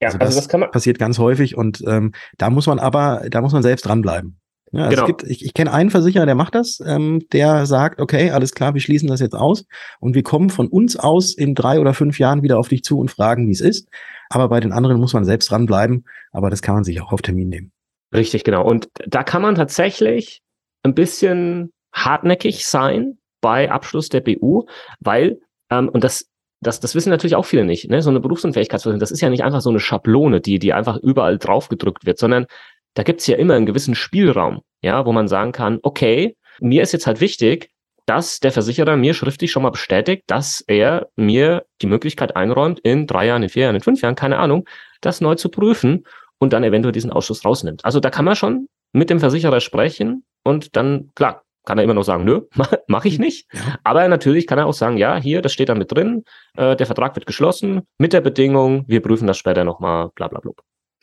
Ja, 0.00 0.08
also, 0.08 0.18
also 0.18 0.40
das, 0.40 0.48
das 0.48 0.70
passiert 0.70 0.98
ganz 0.98 1.18
häufig 1.18 1.56
und 1.56 1.84
ähm, 1.86 2.12
da 2.38 2.50
muss 2.50 2.66
man 2.66 2.78
aber, 2.78 3.22
da 3.30 3.40
muss 3.40 3.52
man 3.52 3.62
selbst 3.62 3.86
dranbleiben. 3.86 4.38
Ja, 4.72 4.88
genau. 4.88 5.02
es 5.02 5.06
gibt, 5.06 5.22
ich, 5.24 5.44
ich 5.44 5.52
kenne 5.52 5.72
einen 5.72 5.90
Versicherer, 5.90 6.24
der 6.24 6.34
macht 6.34 6.54
das, 6.54 6.82
ähm, 6.84 7.26
der 7.32 7.66
sagt, 7.66 8.00
okay, 8.00 8.30
alles 8.30 8.52
klar, 8.52 8.72
wir 8.72 8.80
schließen 8.80 9.06
das 9.08 9.20
jetzt 9.20 9.34
aus 9.34 9.66
und 10.00 10.14
wir 10.14 10.22
kommen 10.22 10.48
von 10.48 10.66
uns 10.66 10.96
aus 10.96 11.34
in 11.34 11.54
drei 11.54 11.78
oder 11.78 11.92
fünf 11.92 12.18
Jahren 12.18 12.42
wieder 12.42 12.58
auf 12.58 12.68
dich 12.68 12.82
zu 12.82 12.98
und 12.98 13.10
fragen, 13.10 13.46
wie 13.48 13.52
es 13.52 13.60
ist. 13.60 13.88
Aber 14.30 14.48
bei 14.48 14.60
den 14.60 14.72
anderen 14.72 14.98
muss 14.98 15.12
man 15.12 15.26
selbst 15.26 15.50
dranbleiben, 15.50 16.06
aber 16.32 16.48
das 16.48 16.62
kann 16.62 16.74
man 16.74 16.84
sich 16.84 17.02
auch 17.02 17.12
auf 17.12 17.20
Termin 17.20 17.50
nehmen. 17.50 17.72
Richtig, 18.14 18.44
genau. 18.44 18.66
Und 18.66 18.88
da 19.06 19.22
kann 19.22 19.42
man 19.42 19.56
tatsächlich 19.56 20.40
ein 20.82 20.94
bisschen 20.94 21.70
hartnäckig 21.92 22.66
sein 22.66 23.18
bei 23.42 23.70
Abschluss 23.70 24.08
der 24.08 24.20
BU, 24.20 24.64
weil, 25.00 25.38
ähm, 25.70 25.90
und 25.90 26.02
das, 26.02 26.26
das, 26.62 26.80
das 26.80 26.94
wissen 26.94 27.10
natürlich 27.10 27.34
auch 27.34 27.44
viele 27.44 27.66
nicht, 27.66 27.90
ne? 27.90 28.00
so 28.00 28.08
eine 28.08 28.20
Berufsunfähigkeitsversicherung, 28.20 29.00
das 29.00 29.10
ist 29.10 29.20
ja 29.20 29.28
nicht 29.28 29.44
einfach 29.44 29.60
so 29.60 29.68
eine 29.68 29.80
Schablone, 29.80 30.40
die, 30.40 30.58
die 30.58 30.72
einfach 30.72 30.96
überall 30.96 31.36
draufgedrückt 31.36 32.06
wird, 32.06 32.18
sondern 32.18 32.46
da 32.94 33.02
gibt's 33.02 33.26
ja 33.26 33.36
immer 33.36 33.54
einen 33.54 33.66
gewissen 33.66 33.94
Spielraum, 33.94 34.60
ja, 34.82 35.06
wo 35.06 35.12
man 35.12 35.28
sagen 35.28 35.52
kann, 35.52 35.78
okay, 35.82 36.36
mir 36.60 36.82
ist 36.82 36.92
jetzt 36.92 37.06
halt 37.06 37.20
wichtig, 37.20 37.70
dass 38.06 38.40
der 38.40 38.52
Versicherer 38.52 38.96
mir 38.96 39.14
schriftlich 39.14 39.50
schon 39.50 39.62
mal 39.62 39.70
bestätigt, 39.70 40.24
dass 40.26 40.62
er 40.66 41.08
mir 41.16 41.64
die 41.80 41.86
Möglichkeit 41.86 42.36
einräumt, 42.36 42.80
in 42.80 43.06
drei 43.06 43.26
Jahren, 43.26 43.42
in 43.42 43.48
vier 43.48 43.64
Jahren, 43.64 43.76
in 43.76 43.80
fünf 43.80 44.02
Jahren, 44.02 44.16
keine 44.16 44.38
Ahnung, 44.38 44.68
das 45.00 45.20
neu 45.20 45.36
zu 45.36 45.48
prüfen 45.48 46.04
und 46.38 46.52
dann 46.52 46.64
eventuell 46.64 46.92
diesen 46.92 47.12
Ausschuss 47.12 47.44
rausnimmt. 47.44 47.84
Also 47.84 48.00
da 48.00 48.10
kann 48.10 48.24
man 48.24 48.36
schon 48.36 48.66
mit 48.92 49.10
dem 49.10 49.20
Versicherer 49.20 49.60
sprechen 49.60 50.24
und 50.42 50.76
dann, 50.76 51.10
klar, 51.14 51.44
kann 51.64 51.78
er 51.78 51.84
immer 51.84 51.94
noch 51.94 52.02
sagen, 52.02 52.24
nö, 52.24 52.42
mache 52.88 53.08
ich 53.08 53.18
nicht. 53.18 53.46
Ja. 53.52 53.78
Aber 53.84 54.06
natürlich 54.08 54.46
kann 54.46 54.58
er 54.58 54.66
auch 54.66 54.74
sagen, 54.74 54.96
ja, 54.96 55.16
hier, 55.16 55.42
das 55.42 55.52
steht 55.52 55.68
da 55.68 55.74
mit 55.74 55.92
drin, 55.92 56.24
äh, 56.56 56.74
der 56.74 56.86
Vertrag 56.86 57.14
wird 57.14 57.26
geschlossen 57.26 57.82
mit 57.98 58.12
der 58.12 58.20
Bedingung, 58.20 58.84
wir 58.88 59.00
prüfen 59.00 59.28
das 59.28 59.38
später 59.38 59.64
nochmal, 59.64 60.10
bla 60.14 60.28
bla 60.28 60.40
bla. 60.40 60.52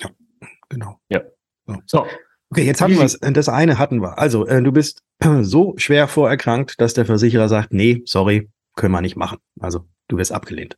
Ja, 0.01 0.09
genau. 0.67 0.99
Ja. 1.09 1.21
So. 1.85 2.05
Okay, 2.51 2.63
jetzt 2.63 2.81
hatten 2.81 2.97
wir 2.97 3.03
es. 3.03 3.19
Das 3.19 3.49
eine 3.49 3.77
hatten 3.77 4.01
wir. 4.01 4.17
Also, 4.17 4.45
äh, 4.47 4.61
du 4.61 4.71
bist 4.71 5.03
so 5.41 5.75
schwer 5.77 6.07
vorerkrankt, 6.07 6.81
dass 6.81 6.93
der 6.93 7.05
Versicherer 7.05 7.47
sagt, 7.47 7.73
nee, 7.73 8.01
sorry, 8.05 8.49
können 8.75 8.93
wir 8.93 9.01
nicht 9.01 9.15
machen. 9.15 9.37
Also, 9.59 9.85
du 10.07 10.17
wirst 10.17 10.31
abgelehnt. 10.31 10.77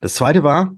Das 0.00 0.14
zweite 0.14 0.42
war, 0.42 0.74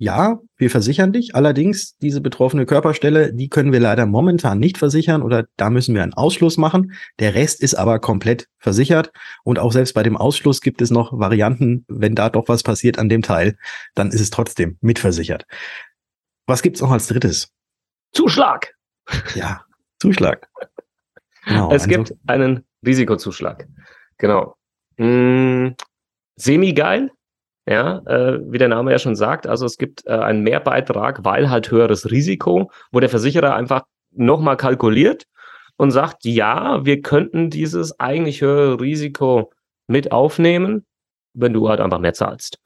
ja, 0.00 0.38
wir 0.56 0.70
versichern 0.70 1.12
dich. 1.12 1.34
Allerdings, 1.34 1.96
diese 1.96 2.20
betroffene 2.20 2.66
Körperstelle, 2.66 3.34
die 3.34 3.48
können 3.48 3.72
wir 3.72 3.80
leider 3.80 4.06
momentan 4.06 4.60
nicht 4.60 4.78
versichern 4.78 5.22
oder 5.22 5.46
da 5.56 5.70
müssen 5.70 5.92
wir 5.92 6.04
einen 6.04 6.14
Ausschluss 6.14 6.56
machen. 6.56 6.92
Der 7.18 7.34
Rest 7.34 7.60
ist 7.60 7.74
aber 7.74 7.98
komplett 7.98 8.46
versichert. 8.58 9.10
Und 9.42 9.58
auch 9.58 9.72
selbst 9.72 9.94
bei 9.94 10.04
dem 10.04 10.16
Ausschluss 10.16 10.60
gibt 10.60 10.80
es 10.80 10.92
noch 10.92 11.18
Varianten, 11.18 11.84
wenn 11.88 12.14
da 12.14 12.30
doch 12.30 12.46
was 12.46 12.62
passiert 12.62 13.00
an 13.00 13.08
dem 13.08 13.22
Teil, 13.22 13.56
dann 13.96 14.12
ist 14.12 14.20
es 14.20 14.30
trotzdem 14.30 14.78
mitversichert. 14.80 15.46
Was 16.46 16.62
gibt's 16.62 16.80
noch 16.80 16.92
als 16.92 17.08
drittes? 17.08 17.48
Zuschlag. 18.12 18.77
Ja, 19.34 19.64
Zuschlag. 20.00 20.48
Genau, 21.44 21.72
es 21.72 21.86
gibt 21.86 22.14
einen 22.26 22.64
Risikozuschlag. 22.84 23.66
Genau. 24.18 24.56
Hm, 24.96 25.74
semi-geil, 26.36 27.10
ja, 27.66 27.98
äh, 28.06 28.40
wie 28.50 28.58
der 28.58 28.68
Name 28.68 28.92
ja 28.92 28.98
schon 28.98 29.16
sagt. 29.16 29.46
Also 29.46 29.66
es 29.66 29.76
gibt 29.78 30.06
äh, 30.06 30.10
einen 30.10 30.42
Mehrbeitrag, 30.42 31.24
weil 31.24 31.50
halt 31.50 31.70
höheres 31.70 32.10
Risiko, 32.10 32.70
wo 32.92 33.00
der 33.00 33.08
Versicherer 33.08 33.54
einfach 33.54 33.82
nochmal 34.10 34.56
kalkuliert 34.56 35.24
und 35.76 35.90
sagt, 35.90 36.24
ja, 36.24 36.84
wir 36.84 37.02
könnten 37.02 37.50
dieses 37.50 37.98
eigentlich 38.00 38.40
höhere 38.40 38.80
Risiko 38.80 39.52
mit 39.86 40.12
aufnehmen, 40.12 40.86
wenn 41.34 41.52
du 41.52 41.68
halt 41.68 41.80
einfach 41.80 42.00
mehr 42.00 42.14
zahlst. 42.14 42.58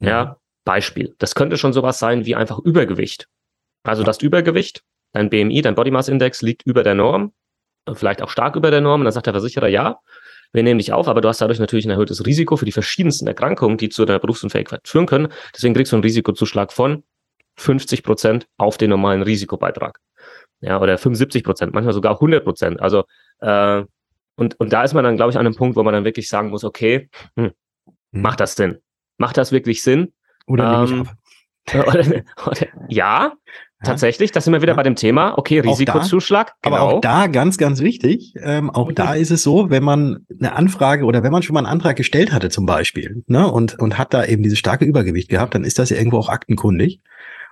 Ja, 0.00 0.08
ja 0.08 0.36
Beispiel. 0.64 1.14
Das 1.18 1.34
könnte 1.34 1.56
schon 1.56 1.72
sowas 1.72 1.98
sein 1.98 2.26
wie 2.26 2.34
einfach 2.34 2.58
Übergewicht. 2.58 3.28
Also 3.84 4.02
das 4.02 4.20
Übergewicht, 4.20 4.82
dein 5.16 5.30
BMI, 5.30 5.62
dein 5.62 5.74
Body 5.74 5.90
Mass 5.90 6.08
Index 6.08 6.42
liegt 6.42 6.62
über 6.66 6.82
der 6.82 6.94
Norm, 6.94 7.32
vielleicht 7.94 8.22
auch 8.22 8.30
stark 8.30 8.56
über 8.56 8.70
der 8.70 8.80
Norm. 8.80 9.00
Und 9.00 9.04
dann 9.04 9.12
sagt 9.12 9.26
der 9.26 9.34
Versicherer, 9.34 9.68
ja, 9.68 9.98
wir 10.52 10.62
nehmen 10.62 10.78
dich 10.78 10.92
auf, 10.92 11.08
aber 11.08 11.20
du 11.20 11.28
hast 11.28 11.40
dadurch 11.40 11.58
natürlich 11.58 11.86
ein 11.86 11.90
erhöhtes 11.90 12.24
Risiko 12.24 12.56
für 12.56 12.64
die 12.64 12.72
verschiedensten 12.72 13.26
Erkrankungen, 13.26 13.78
die 13.78 13.88
zu 13.88 14.04
deiner 14.04 14.18
Berufsunfähigkeit 14.18 14.86
führen 14.86 15.06
können. 15.06 15.28
Deswegen 15.54 15.74
kriegst 15.74 15.92
du 15.92 15.96
einen 15.96 16.02
Risikozuschlag 16.02 16.72
von 16.72 17.02
50 17.56 18.02
Prozent 18.02 18.46
auf 18.58 18.76
den 18.76 18.90
normalen 18.90 19.22
Risikobeitrag. 19.22 19.98
Ja, 20.60 20.80
oder 20.80 20.98
75 20.98 21.44
Prozent, 21.44 21.74
manchmal 21.74 21.94
sogar 21.94 22.14
100 22.14 22.44
Prozent. 22.44 22.80
Also, 22.80 23.04
äh, 23.40 23.82
und, 24.36 24.60
und 24.60 24.72
da 24.72 24.84
ist 24.84 24.94
man 24.94 25.04
dann, 25.04 25.16
glaube 25.16 25.30
ich, 25.30 25.38
an 25.38 25.46
einem 25.46 25.54
Punkt, 25.54 25.76
wo 25.76 25.82
man 25.82 25.94
dann 25.94 26.04
wirklich 26.04 26.28
sagen 26.28 26.50
muss, 26.50 26.64
okay, 26.64 27.08
hm, 27.36 27.52
hm. 27.84 28.22
macht 28.22 28.40
das 28.40 28.54
Sinn? 28.54 28.78
Macht 29.18 29.36
das 29.36 29.52
wirklich 29.52 29.82
Sinn? 29.82 30.12
Oder 30.46 30.64
ähm, 30.64 30.84
nehme 30.84 31.02
ich 31.02 31.08
ab? 31.08 31.16
Oder, 31.88 32.22
oder, 32.46 32.68
ja, 32.88 33.32
Tatsächlich, 33.84 34.32
das 34.32 34.44
sind 34.44 34.54
wir 34.54 34.62
wieder 34.62 34.72
ja. 34.72 34.76
bei 34.76 34.82
dem 34.82 34.96
Thema. 34.96 35.36
Okay, 35.36 35.60
Risikozuschlag. 35.60 36.54
Da, 36.62 36.70
genau. 36.70 36.76
Aber 36.76 36.94
auch 36.94 37.00
da 37.00 37.26
ganz, 37.26 37.58
ganz 37.58 37.80
wichtig. 37.80 38.32
Ähm, 38.40 38.70
auch 38.70 38.84
okay. 38.86 38.94
da 38.94 39.14
ist 39.14 39.30
es 39.30 39.42
so, 39.42 39.68
wenn 39.68 39.84
man 39.84 40.26
eine 40.40 40.54
Anfrage 40.54 41.04
oder 41.04 41.22
wenn 41.22 41.32
man 41.32 41.42
schon 41.42 41.54
mal 41.54 41.60
einen 41.60 41.66
Antrag 41.66 41.96
gestellt 41.96 42.32
hatte 42.32 42.48
zum 42.48 42.64
Beispiel 42.64 43.22
ne, 43.26 43.50
und, 43.50 43.78
und 43.78 43.98
hat 43.98 44.14
da 44.14 44.24
eben 44.24 44.42
dieses 44.42 44.58
starke 44.58 44.86
Übergewicht 44.86 45.28
gehabt, 45.28 45.54
dann 45.54 45.64
ist 45.64 45.78
das 45.78 45.90
ja 45.90 45.98
irgendwo 45.98 46.18
auch 46.18 46.30
aktenkundig. 46.30 47.00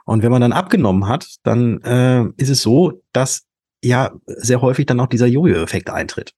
Und 0.07 0.23
wenn 0.23 0.31
man 0.31 0.41
dann 0.41 0.53
abgenommen 0.53 1.09
hat, 1.09 1.37
dann 1.43 1.81
äh, 1.83 2.25
ist 2.37 2.49
es 2.49 2.63
so, 2.63 3.03
dass 3.13 3.45
ja 3.83 4.13
sehr 4.27 4.63
häufig 4.63 4.87
dann 4.87 5.01
auch 5.01 5.09
dieser 5.09 5.27
Jojo-Effekt 5.27 5.91
eintritt. 5.91 6.35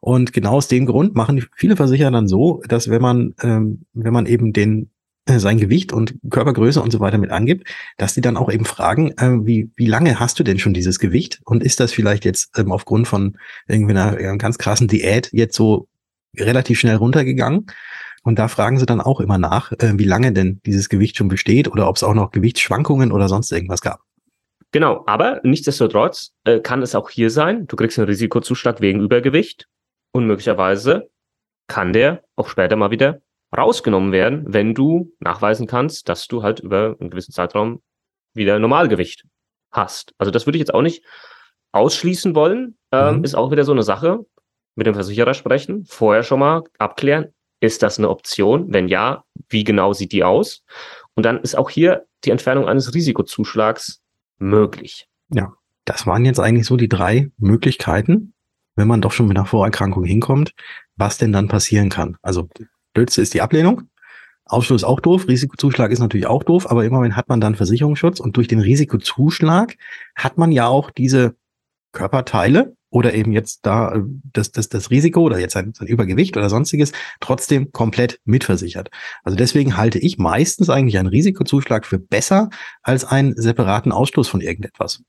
Und 0.00 0.32
genau 0.32 0.56
aus 0.56 0.68
dem 0.68 0.86
Grund 0.86 1.14
machen 1.14 1.44
viele 1.56 1.76
Versicherer 1.76 2.10
dann 2.10 2.28
so, 2.28 2.62
dass 2.68 2.90
wenn 2.90 3.00
man, 3.00 3.34
ähm, 3.42 3.86
wenn 3.94 4.12
man 4.12 4.26
eben 4.26 4.52
den 4.52 4.90
sein 5.26 5.58
Gewicht 5.58 5.92
und 5.92 6.14
Körpergröße 6.30 6.82
und 6.82 6.90
so 6.90 7.00
weiter 7.00 7.18
mit 7.18 7.30
angibt, 7.30 7.68
dass 7.96 8.14
die 8.14 8.20
dann 8.20 8.36
auch 8.36 8.52
eben 8.52 8.64
fragen, 8.64 9.12
äh, 9.12 9.46
wie, 9.46 9.70
wie 9.76 9.86
lange 9.86 10.20
hast 10.20 10.38
du 10.38 10.44
denn 10.44 10.58
schon 10.58 10.74
dieses 10.74 10.98
Gewicht? 10.98 11.40
Und 11.44 11.62
ist 11.62 11.80
das 11.80 11.92
vielleicht 11.92 12.24
jetzt 12.24 12.58
ähm, 12.58 12.72
aufgrund 12.72 13.08
von 13.08 13.38
irgendwie 13.66 13.92
einer, 13.92 14.16
einer 14.16 14.36
ganz 14.36 14.58
krassen 14.58 14.88
Diät 14.88 15.30
jetzt 15.32 15.56
so 15.56 15.88
relativ 16.36 16.78
schnell 16.78 16.96
runtergegangen? 16.96 17.66
Und 18.22 18.38
da 18.38 18.48
fragen 18.48 18.78
sie 18.78 18.86
dann 18.86 19.00
auch 19.00 19.20
immer 19.20 19.38
nach, 19.38 19.72
äh, 19.72 19.92
wie 19.98 20.04
lange 20.04 20.32
denn 20.32 20.60
dieses 20.66 20.88
Gewicht 20.88 21.16
schon 21.16 21.28
besteht 21.28 21.68
oder 21.68 21.88
ob 21.88 21.96
es 21.96 22.02
auch 22.02 22.14
noch 22.14 22.30
Gewichtsschwankungen 22.30 23.12
oder 23.12 23.28
sonst 23.28 23.52
irgendwas 23.52 23.80
gab. 23.80 24.00
Genau, 24.72 25.04
aber 25.06 25.40
nichtsdestotrotz 25.44 26.32
äh, 26.44 26.58
kann 26.60 26.82
es 26.82 26.94
auch 26.94 27.08
hier 27.08 27.30
sein, 27.30 27.66
du 27.66 27.76
kriegst 27.76 27.98
einen 27.98 28.08
Risikozuschlag 28.08 28.80
wegen 28.80 29.00
Übergewicht 29.00 29.68
und 30.10 30.26
möglicherweise 30.26 31.08
kann 31.68 31.92
der 31.92 32.24
auch 32.34 32.48
später 32.48 32.76
mal 32.76 32.90
wieder 32.90 33.20
rausgenommen 33.56 34.12
werden, 34.12 34.44
wenn 34.46 34.74
du 34.74 35.12
nachweisen 35.20 35.66
kannst, 35.66 36.08
dass 36.08 36.26
du 36.26 36.42
halt 36.42 36.60
über 36.60 36.96
einen 36.98 37.10
gewissen 37.10 37.32
Zeitraum 37.32 37.82
wieder 38.34 38.58
Normalgewicht 38.58 39.24
hast. 39.70 40.14
Also 40.18 40.30
das 40.30 40.46
würde 40.46 40.56
ich 40.56 40.60
jetzt 40.60 40.74
auch 40.74 40.82
nicht 40.82 41.04
ausschließen 41.72 42.34
wollen. 42.34 42.76
Ähm, 42.92 43.18
mhm. 43.18 43.24
Ist 43.24 43.34
auch 43.34 43.50
wieder 43.50 43.64
so 43.64 43.72
eine 43.72 43.82
Sache. 43.82 44.20
Mit 44.76 44.88
dem 44.88 44.94
Versicherer 44.94 45.34
sprechen, 45.34 45.84
vorher 45.86 46.24
schon 46.24 46.40
mal 46.40 46.64
abklären, 46.78 47.32
ist 47.60 47.82
das 47.84 47.98
eine 47.98 48.08
Option? 48.08 48.72
Wenn 48.72 48.88
ja, 48.88 49.22
wie 49.48 49.62
genau 49.62 49.92
sieht 49.92 50.10
die 50.10 50.24
aus? 50.24 50.64
Und 51.14 51.24
dann 51.24 51.38
ist 51.40 51.56
auch 51.56 51.70
hier 51.70 52.06
die 52.24 52.30
Entfernung 52.30 52.66
eines 52.66 52.92
Risikozuschlags 52.92 54.02
möglich. 54.38 55.06
Ja, 55.32 55.52
das 55.84 56.06
waren 56.06 56.24
jetzt 56.24 56.40
eigentlich 56.40 56.66
so 56.66 56.76
die 56.76 56.88
drei 56.88 57.30
Möglichkeiten, 57.38 58.34
wenn 58.74 58.88
man 58.88 59.00
doch 59.00 59.12
schon 59.12 59.28
mit 59.28 59.36
einer 59.36 59.46
Vorerkrankung 59.46 60.04
hinkommt, 60.04 60.54
was 60.96 61.18
denn 61.18 61.32
dann 61.32 61.46
passieren 61.46 61.88
kann. 61.88 62.16
Also 62.20 62.48
Blödste 62.94 63.20
ist 63.20 63.34
die 63.34 63.42
Ablehnung. 63.42 63.82
Ausschluss 64.46 64.84
auch 64.84 65.00
doof, 65.00 65.26
Risikozuschlag 65.26 65.90
ist 65.90 66.00
natürlich 66.00 66.26
auch 66.26 66.42
doof, 66.42 66.70
aber 66.70 66.84
immerhin 66.84 67.16
hat 67.16 67.28
man 67.28 67.40
dann 67.40 67.54
Versicherungsschutz 67.54 68.20
und 68.20 68.36
durch 68.36 68.46
den 68.46 68.60
Risikozuschlag 68.60 69.76
hat 70.14 70.36
man 70.36 70.52
ja 70.52 70.66
auch 70.66 70.90
diese 70.90 71.34
Körperteile 71.92 72.76
oder 72.90 73.14
eben 73.14 73.32
jetzt 73.32 73.66
da 73.66 73.94
äh, 73.94 74.02
das, 74.32 74.52
das, 74.52 74.68
das 74.68 74.90
Risiko 74.90 75.22
oder 75.22 75.38
jetzt 75.38 75.56
ein, 75.56 75.72
ein 75.78 75.86
Übergewicht 75.86 76.36
oder 76.36 76.48
sonstiges 76.50 76.92
trotzdem 77.20 77.72
komplett 77.72 78.20
mitversichert. 78.24 78.90
Also 79.24 79.36
deswegen 79.36 79.76
halte 79.76 79.98
ich 79.98 80.18
meistens 80.18 80.70
eigentlich 80.70 80.98
einen 80.98 81.08
Risikozuschlag 81.08 81.86
für 81.86 81.98
besser 81.98 82.50
als 82.82 83.04
einen 83.04 83.34
separaten 83.34 83.92
Ausschluss 83.92 84.28
von 84.28 84.40
irgendetwas. 84.40 85.02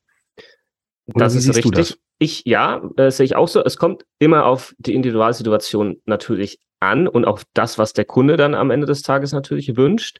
Oder 1.07 1.25
das 1.25 1.35
ist 1.35 1.55
richtig. 1.55 1.97
Ich, 2.17 2.43
ja, 2.45 2.81
äh, 2.95 3.11
sehe 3.11 3.25
ich 3.25 3.35
auch 3.35 3.49
so. 3.49 3.63
Es 3.63 3.75
kommt 3.77 4.05
immer 4.19 4.45
auf 4.45 4.73
die 4.79 4.95
Individualsituation 4.95 5.97
natürlich 6.05 6.59
an 6.85 7.07
und 7.07 7.25
auf 7.25 7.43
das, 7.53 7.77
was 7.77 7.93
der 7.93 8.05
Kunde 8.05 8.37
dann 8.37 8.55
am 8.55 8.71
Ende 8.71 8.87
des 8.87 9.01
Tages 9.01 9.31
natürlich 9.31 9.75
wünscht. 9.75 10.19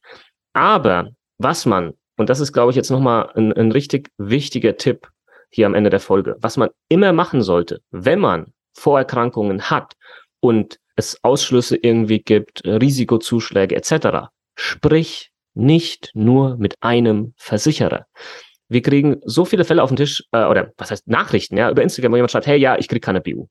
Aber 0.54 1.10
was 1.38 1.66
man, 1.66 1.94
und 2.18 2.30
das 2.30 2.40
ist, 2.40 2.54
glaube 2.54 2.72
ich, 2.72 2.76
jetzt 2.76 2.90
nochmal 2.90 3.32
ein, 3.36 3.54
ein 3.54 3.72
richtig 3.72 4.10
wichtiger 4.18 4.78
Tipp 4.78 5.10
hier 5.50 5.66
am 5.66 5.74
Ende 5.74 5.90
der 5.90 6.00
Folge, 6.00 6.36
was 6.40 6.58
man 6.58 6.70
immer 6.90 7.14
machen 7.14 7.42
sollte, 7.42 7.82
wenn 7.92 8.20
man 8.20 8.54
Vorerkrankungen 8.74 9.70
hat 9.70 9.94
und 10.40 10.80
es 10.96 11.18
Ausschlüsse 11.24 11.78
irgendwie 11.78 12.20
gibt, 12.20 12.64
Risikozuschläge 12.66 13.76
etc., 13.76 14.30
sprich 14.56 15.32
nicht 15.54 16.12
nur 16.14 16.58
mit 16.58 16.76
einem 16.82 17.34
Versicherer. 17.38 18.06
Wir 18.68 18.82
kriegen 18.82 19.22
so 19.24 19.46
viele 19.46 19.64
Fälle 19.64 19.84
auf 19.84 19.90
den 19.90 19.98
Tisch, 19.98 20.24
äh, 20.32 20.46
oder 20.46 20.72
was 20.78 20.92
heißt 20.92 21.08
Nachrichten, 21.08 21.58
ja, 21.58 21.70
über 21.70 21.84
Instagram, 21.84 22.12
wo 22.12 22.16
jemand 22.16 22.32
schreibt, 22.32 22.48
hey, 22.48 22.58
ja, 22.58 22.78
ich 22.78 22.88
krieg 22.88 23.04
keine 23.04 23.22
BU. 23.22 23.48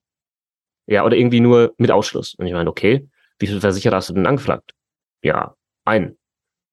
Ja, 0.87 1.03
oder 1.03 1.17
irgendwie 1.17 1.39
nur 1.39 1.73
mit 1.77 1.91
Ausschluss. 1.91 2.35
Und 2.35 2.45
ich 2.45 2.53
meine, 2.53 2.69
okay, 2.69 3.07
wie 3.39 3.47
viele 3.47 3.61
Versicherer 3.61 3.95
hast 3.95 4.09
du 4.09 4.13
denn 4.13 4.27
angefragt? 4.27 4.73
Ja, 5.21 5.55
einen. 5.83 6.17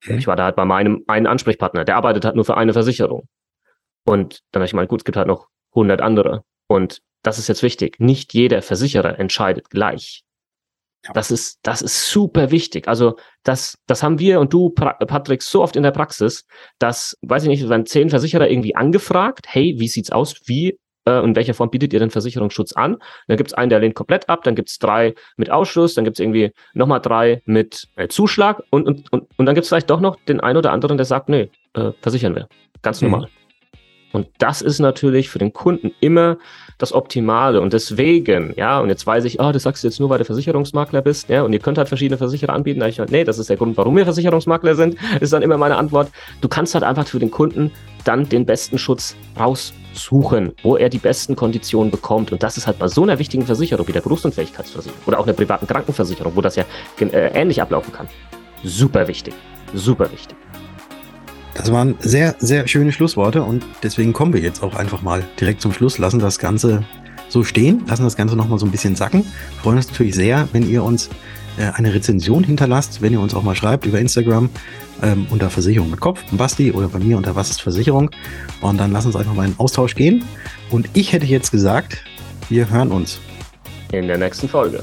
Okay. 0.05 0.17
Ich 0.17 0.27
war 0.27 0.37
da 0.37 0.45
halt 0.45 0.57
bei 0.57 0.65
meinem 0.65 1.05
einen 1.07 1.27
Ansprechpartner, 1.27 1.85
der 1.85 1.97
arbeitet 1.97 2.25
halt 2.25 2.35
nur 2.35 2.45
für 2.45 2.57
eine 2.57 2.73
Versicherung. 2.73 3.29
Und 4.05 4.41
dann 4.51 4.61
habe 4.61 4.67
ich 4.67 4.75
mal, 4.75 4.87
gut, 4.87 5.01
es 5.01 5.05
gibt 5.05 5.17
halt 5.17 5.29
noch 5.29 5.49
100 5.71 6.01
andere. 6.01 6.45
Und 6.67 7.01
das 7.23 7.39
ist 7.39 7.49
jetzt 7.49 7.63
wichtig. 7.63 8.01
Nicht 8.01 8.35
jeder 8.35 8.63
Versicherer 8.63 9.19
entscheidet 9.19 9.71
gleich. 9.71 10.25
Ja. 11.05 11.13
Das 11.13 11.31
ist, 11.31 11.59
das 11.63 11.83
ist 11.83 12.11
super 12.11 12.51
wichtig. 12.51 12.89
Also, 12.89 13.17
das, 13.43 13.79
das 13.87 14.03
haben 14.03 14.19
wir 14.19 14.41
und 14.41 14.53
du, 14.53 14.71
Patrick, 14.71 15.43
so 15.43 15.63
oft 15.63 15.77
in 15.77 15.83
der 15.83 15.91
Praxis, 15.91 16.47
dass, 16.79 17.17
weiß 17.23 17.45
ich 17.45 17.49
nicht, 17.49 17.69
werden 17.69 17.87
zehn 17.87 18.11
Versicherer 18.11 18.49
irgendwie 18.49 18.75
angefragt, 18.75 19.47
hey, 19.49 19.75
wie 19.79 19.89
sieht's 19.89 20.11
aus? 20.13 20.41
Wie 20.47 20.79
äh, 21.07 21.25
in 21.25 21.37
welcher 21.37 21.55
Form 21.55 21.71
bietet 21.71 21.93
ihr 21.93 22.01
den 22.01 22.11
Versicherungsschutz 22.11 22.73
an? 22.73 22.97
Dann 23.29 23.37
gibt 23.37 23.51
es 23.51 23.55
einen, 23.55 23.71
der 23.71 23.81
lehnt 23.81 23.95
komplett 23.95 24.29
ab, 24.29 24.45
dann 24.45 24.55
gibt 24.55 24.71
es 24.71 24.79
drei 24.79 25.15
mit 25.37 25.51
Ausschluss, 25.51 25.95
dann 25.95 26.05
gibt 26.05 26.19
es 26.19 26.21
irgendwie 26.21 26.53
nochmal 26.75 27.01
drei 27.01 27.43
mit 27.45 27.89
äh, 27.97 28.09
Zuschlag 28.09 28.63
und, 28.71 28.87
und, 28.87 29.13
und, 29.13 29.29
und 29.37 29.47
dann 29.47 29.55
gibt 29.55 29.65
es 29.65 29.69
vielleicht 29.69 29.91
doch 29.91 30.01
noch 30.01 30.17
den 30.29 30.41
einen 30.41 30.59
oder 30.59 30.73
anderen, 30.73 30.97
der 30.97 31.07
sagt, 31.07 31.29
nee, 31.29 31.51
äh, 31.75 31.93
versichern 32.01 32.35
wir. 32.35 32.49
Ganz 32.83 33.01
mhm. 33.01 33.27
Und 34.13 34.29
das 34.39 34.63
ist 34.63 34.79
natürlich 34.79 35.29
für 35.29 35.39
den 35.39 35.53
Kunden 35.53 35.93
immer 36.01 36.37
das 36.79 36.93
Optimale. 36.93 37.61
Und 37.61 37.73
deswegen, 37.73 38.55
ja, 38.57 38.81
und 38.81 38.89
jetzt 38.89 39.07
weiß 39.07 39.25
ich, 39.25 39.41
oh, 39.41 39.53
das 39.53 39.63
sagst 39.63 39.83
du 39.83 39.89
jetzt 39.89 40.01
nur, 40.01 40.11
weil 40.11 40.19
du 40.19 40.25
Versicherungsmakler 40.25 41.03
bist, 41.03 41.29
ja, 41.29 41.43
und 41.43 41.53
ihr 41.53 41.59
könnt 41.59 41.79
halt 41.79 41.89
verschiedene 41.89 42.19
Versicherer 42.19 42.53
anbieten. 42.53 42.81
Da 42.81 42.89
ich 42.89 42.99
halt, 42.99 43.11
nee, 43.11 43.25
das 43.25 43.39
ist 43.39 43.49
der 43.49 43.57
Grund, 43.57 43.77
warum 43.77 43.97
wir 43.97 44.05
Versicherungsmakler 44.05 44.75
sind, 44.75 44.97
ist 45.21 45.33
dann 45.33 45.43
immer 45.43 45.57
meine 45.57 45.77
Antwort. 45.77 46.11
Du 46.41 46.49
kannst 46.49 46.75
halt 46.75 46.85
einfach 46.85 47.07
für 47.07 47.19
den 47.19 47.31
Kunden 47.31 47.71
dann 48.05 48.29
den 48.29 48.45
besten 48.45 48.79
Schutz 48.79 49.17
raussuchen, 49.39 50.53
wo 50.63 50.77
er 50.77 50.89
die 50.89 50.99
besten 50.99 51.37
Konditionen 51.37 51.91
bekommt. 51.91 52.33
Und 52.33 52.43
das 52.43 52.57
ist 52.57 52.67
halt 52.67 52.79
bei 52.79 52.89
so 52.89 53.03
einer 53.03 53.19
wichtigen 53.19 53.47
Versicherung 53.47 53.87
wie 53.87 53.93
der 53.93 54.01
Berufsunfähigkeitsversicherung 54.01 55.01
oder 55.07 55.21
auch 55.21 55.25
einer 55.25 55.35
privaten 55.35 55.67
Krankenversicherung, 55.67 56.35
wo 56.35 56.41
das 56.41 56.57
ja 56.57 56.65
äh, 57.01 57.41
ähnlich 57.41 57.63
ablaufen 57.63 57.93
kann. 57.93 58.09
Super 58.65 59.07
wichtig. 59.07 59.35
Super 59.75 60.11
wichtig. 60.13 60.37
Das 61.63 61.71
waren 61.71 61.95
sehr, 62.01 62.35
sehr 62.41 62.67
schöne 62.67 62.91
Schlussworte 62.91 63.45
und 63.45 63.65
deswegen 63.85 64.13
kommen 64.13 64.33
wir 64.33 64.41
jetzt 64.41 64.65
auch 64.65 64.75
einfach 64.75 65.01
mal 65.03 65.23
direkt 65.39 65.61
zum 65.61 65.73
Schluss, 65.73 65.97
lassen 65.97 66.19
das 66.19 66.41
Ganze 66.41 66.83
so 67.29 67.45
stehen, 67.45 67.85
lassen 67.87 68.03
das 68.03 68.17
Ganze 68.17 68.35
nochmal 68.35 68.59
so 68.59 68.67
ein 68.67 68.73
bisschen 68.73 68.97
sacken. 68.97 69.25
Freuen 69.63 69.77
uns 69.77 69.89
natürlich 69.89 70.17
sehr, 70.17 70.49
wenn 70.51 70.69
ihr 70.69 70.83
uns 70.83 71.09
äh, 71.59 71.71
eine 71.75 71.95
Rezension 71.95 72.43
hinterlasst, 72.43 73.01
wenn 73.01 73.13
ihr 73.13 73.21
uns 73.21 73.33
auch 73.33 73.45
mal 73.45 73.55
schreibt 73.55 73.87
über 73.87 74.01
Instagram 74.01 74.51
ähm, 75.05 75.29
unter 75.31 75.51
Versicherung 75.51 75.89
mit 75.89 76.01
Kopf, 76.01 76.21
Basti 76.33 76.73
oder 76.73 76.89
bei 76.89 76.99
mir 76.99 77.17
unter 77.17 77.37
Was 77.37 77.49
ist 77.51 77.63
Versicherung. 77.63 78.11
Und 78.61 78.79
dann 78.79 78.91
lass 78.91 79.07
uns 79.07 79.15
einfach 79.15 79.35
mal 79.35 79.47
in 79.47 79.55
Austausch 79.59 79.95
gehen. 79.95 80.25
Und 80.69 80.89
ich 80.95 81.13
hätte 81.13 81.27
jetzt 81.27 81.53
gesagt, 81.53 82.03
wir 82.49 82.69
hören 82.71 82.91
uns. 82.91 83.21
In 83.93 84.09
der 84.09 84.19
nächsten 84.19 84.49
Folge. 84.49 84.83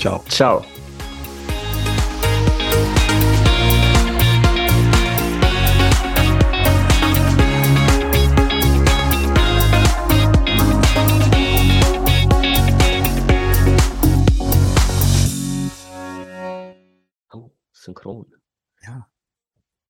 Ciao. 0.00 0.24
Ciao. 0.28 0.64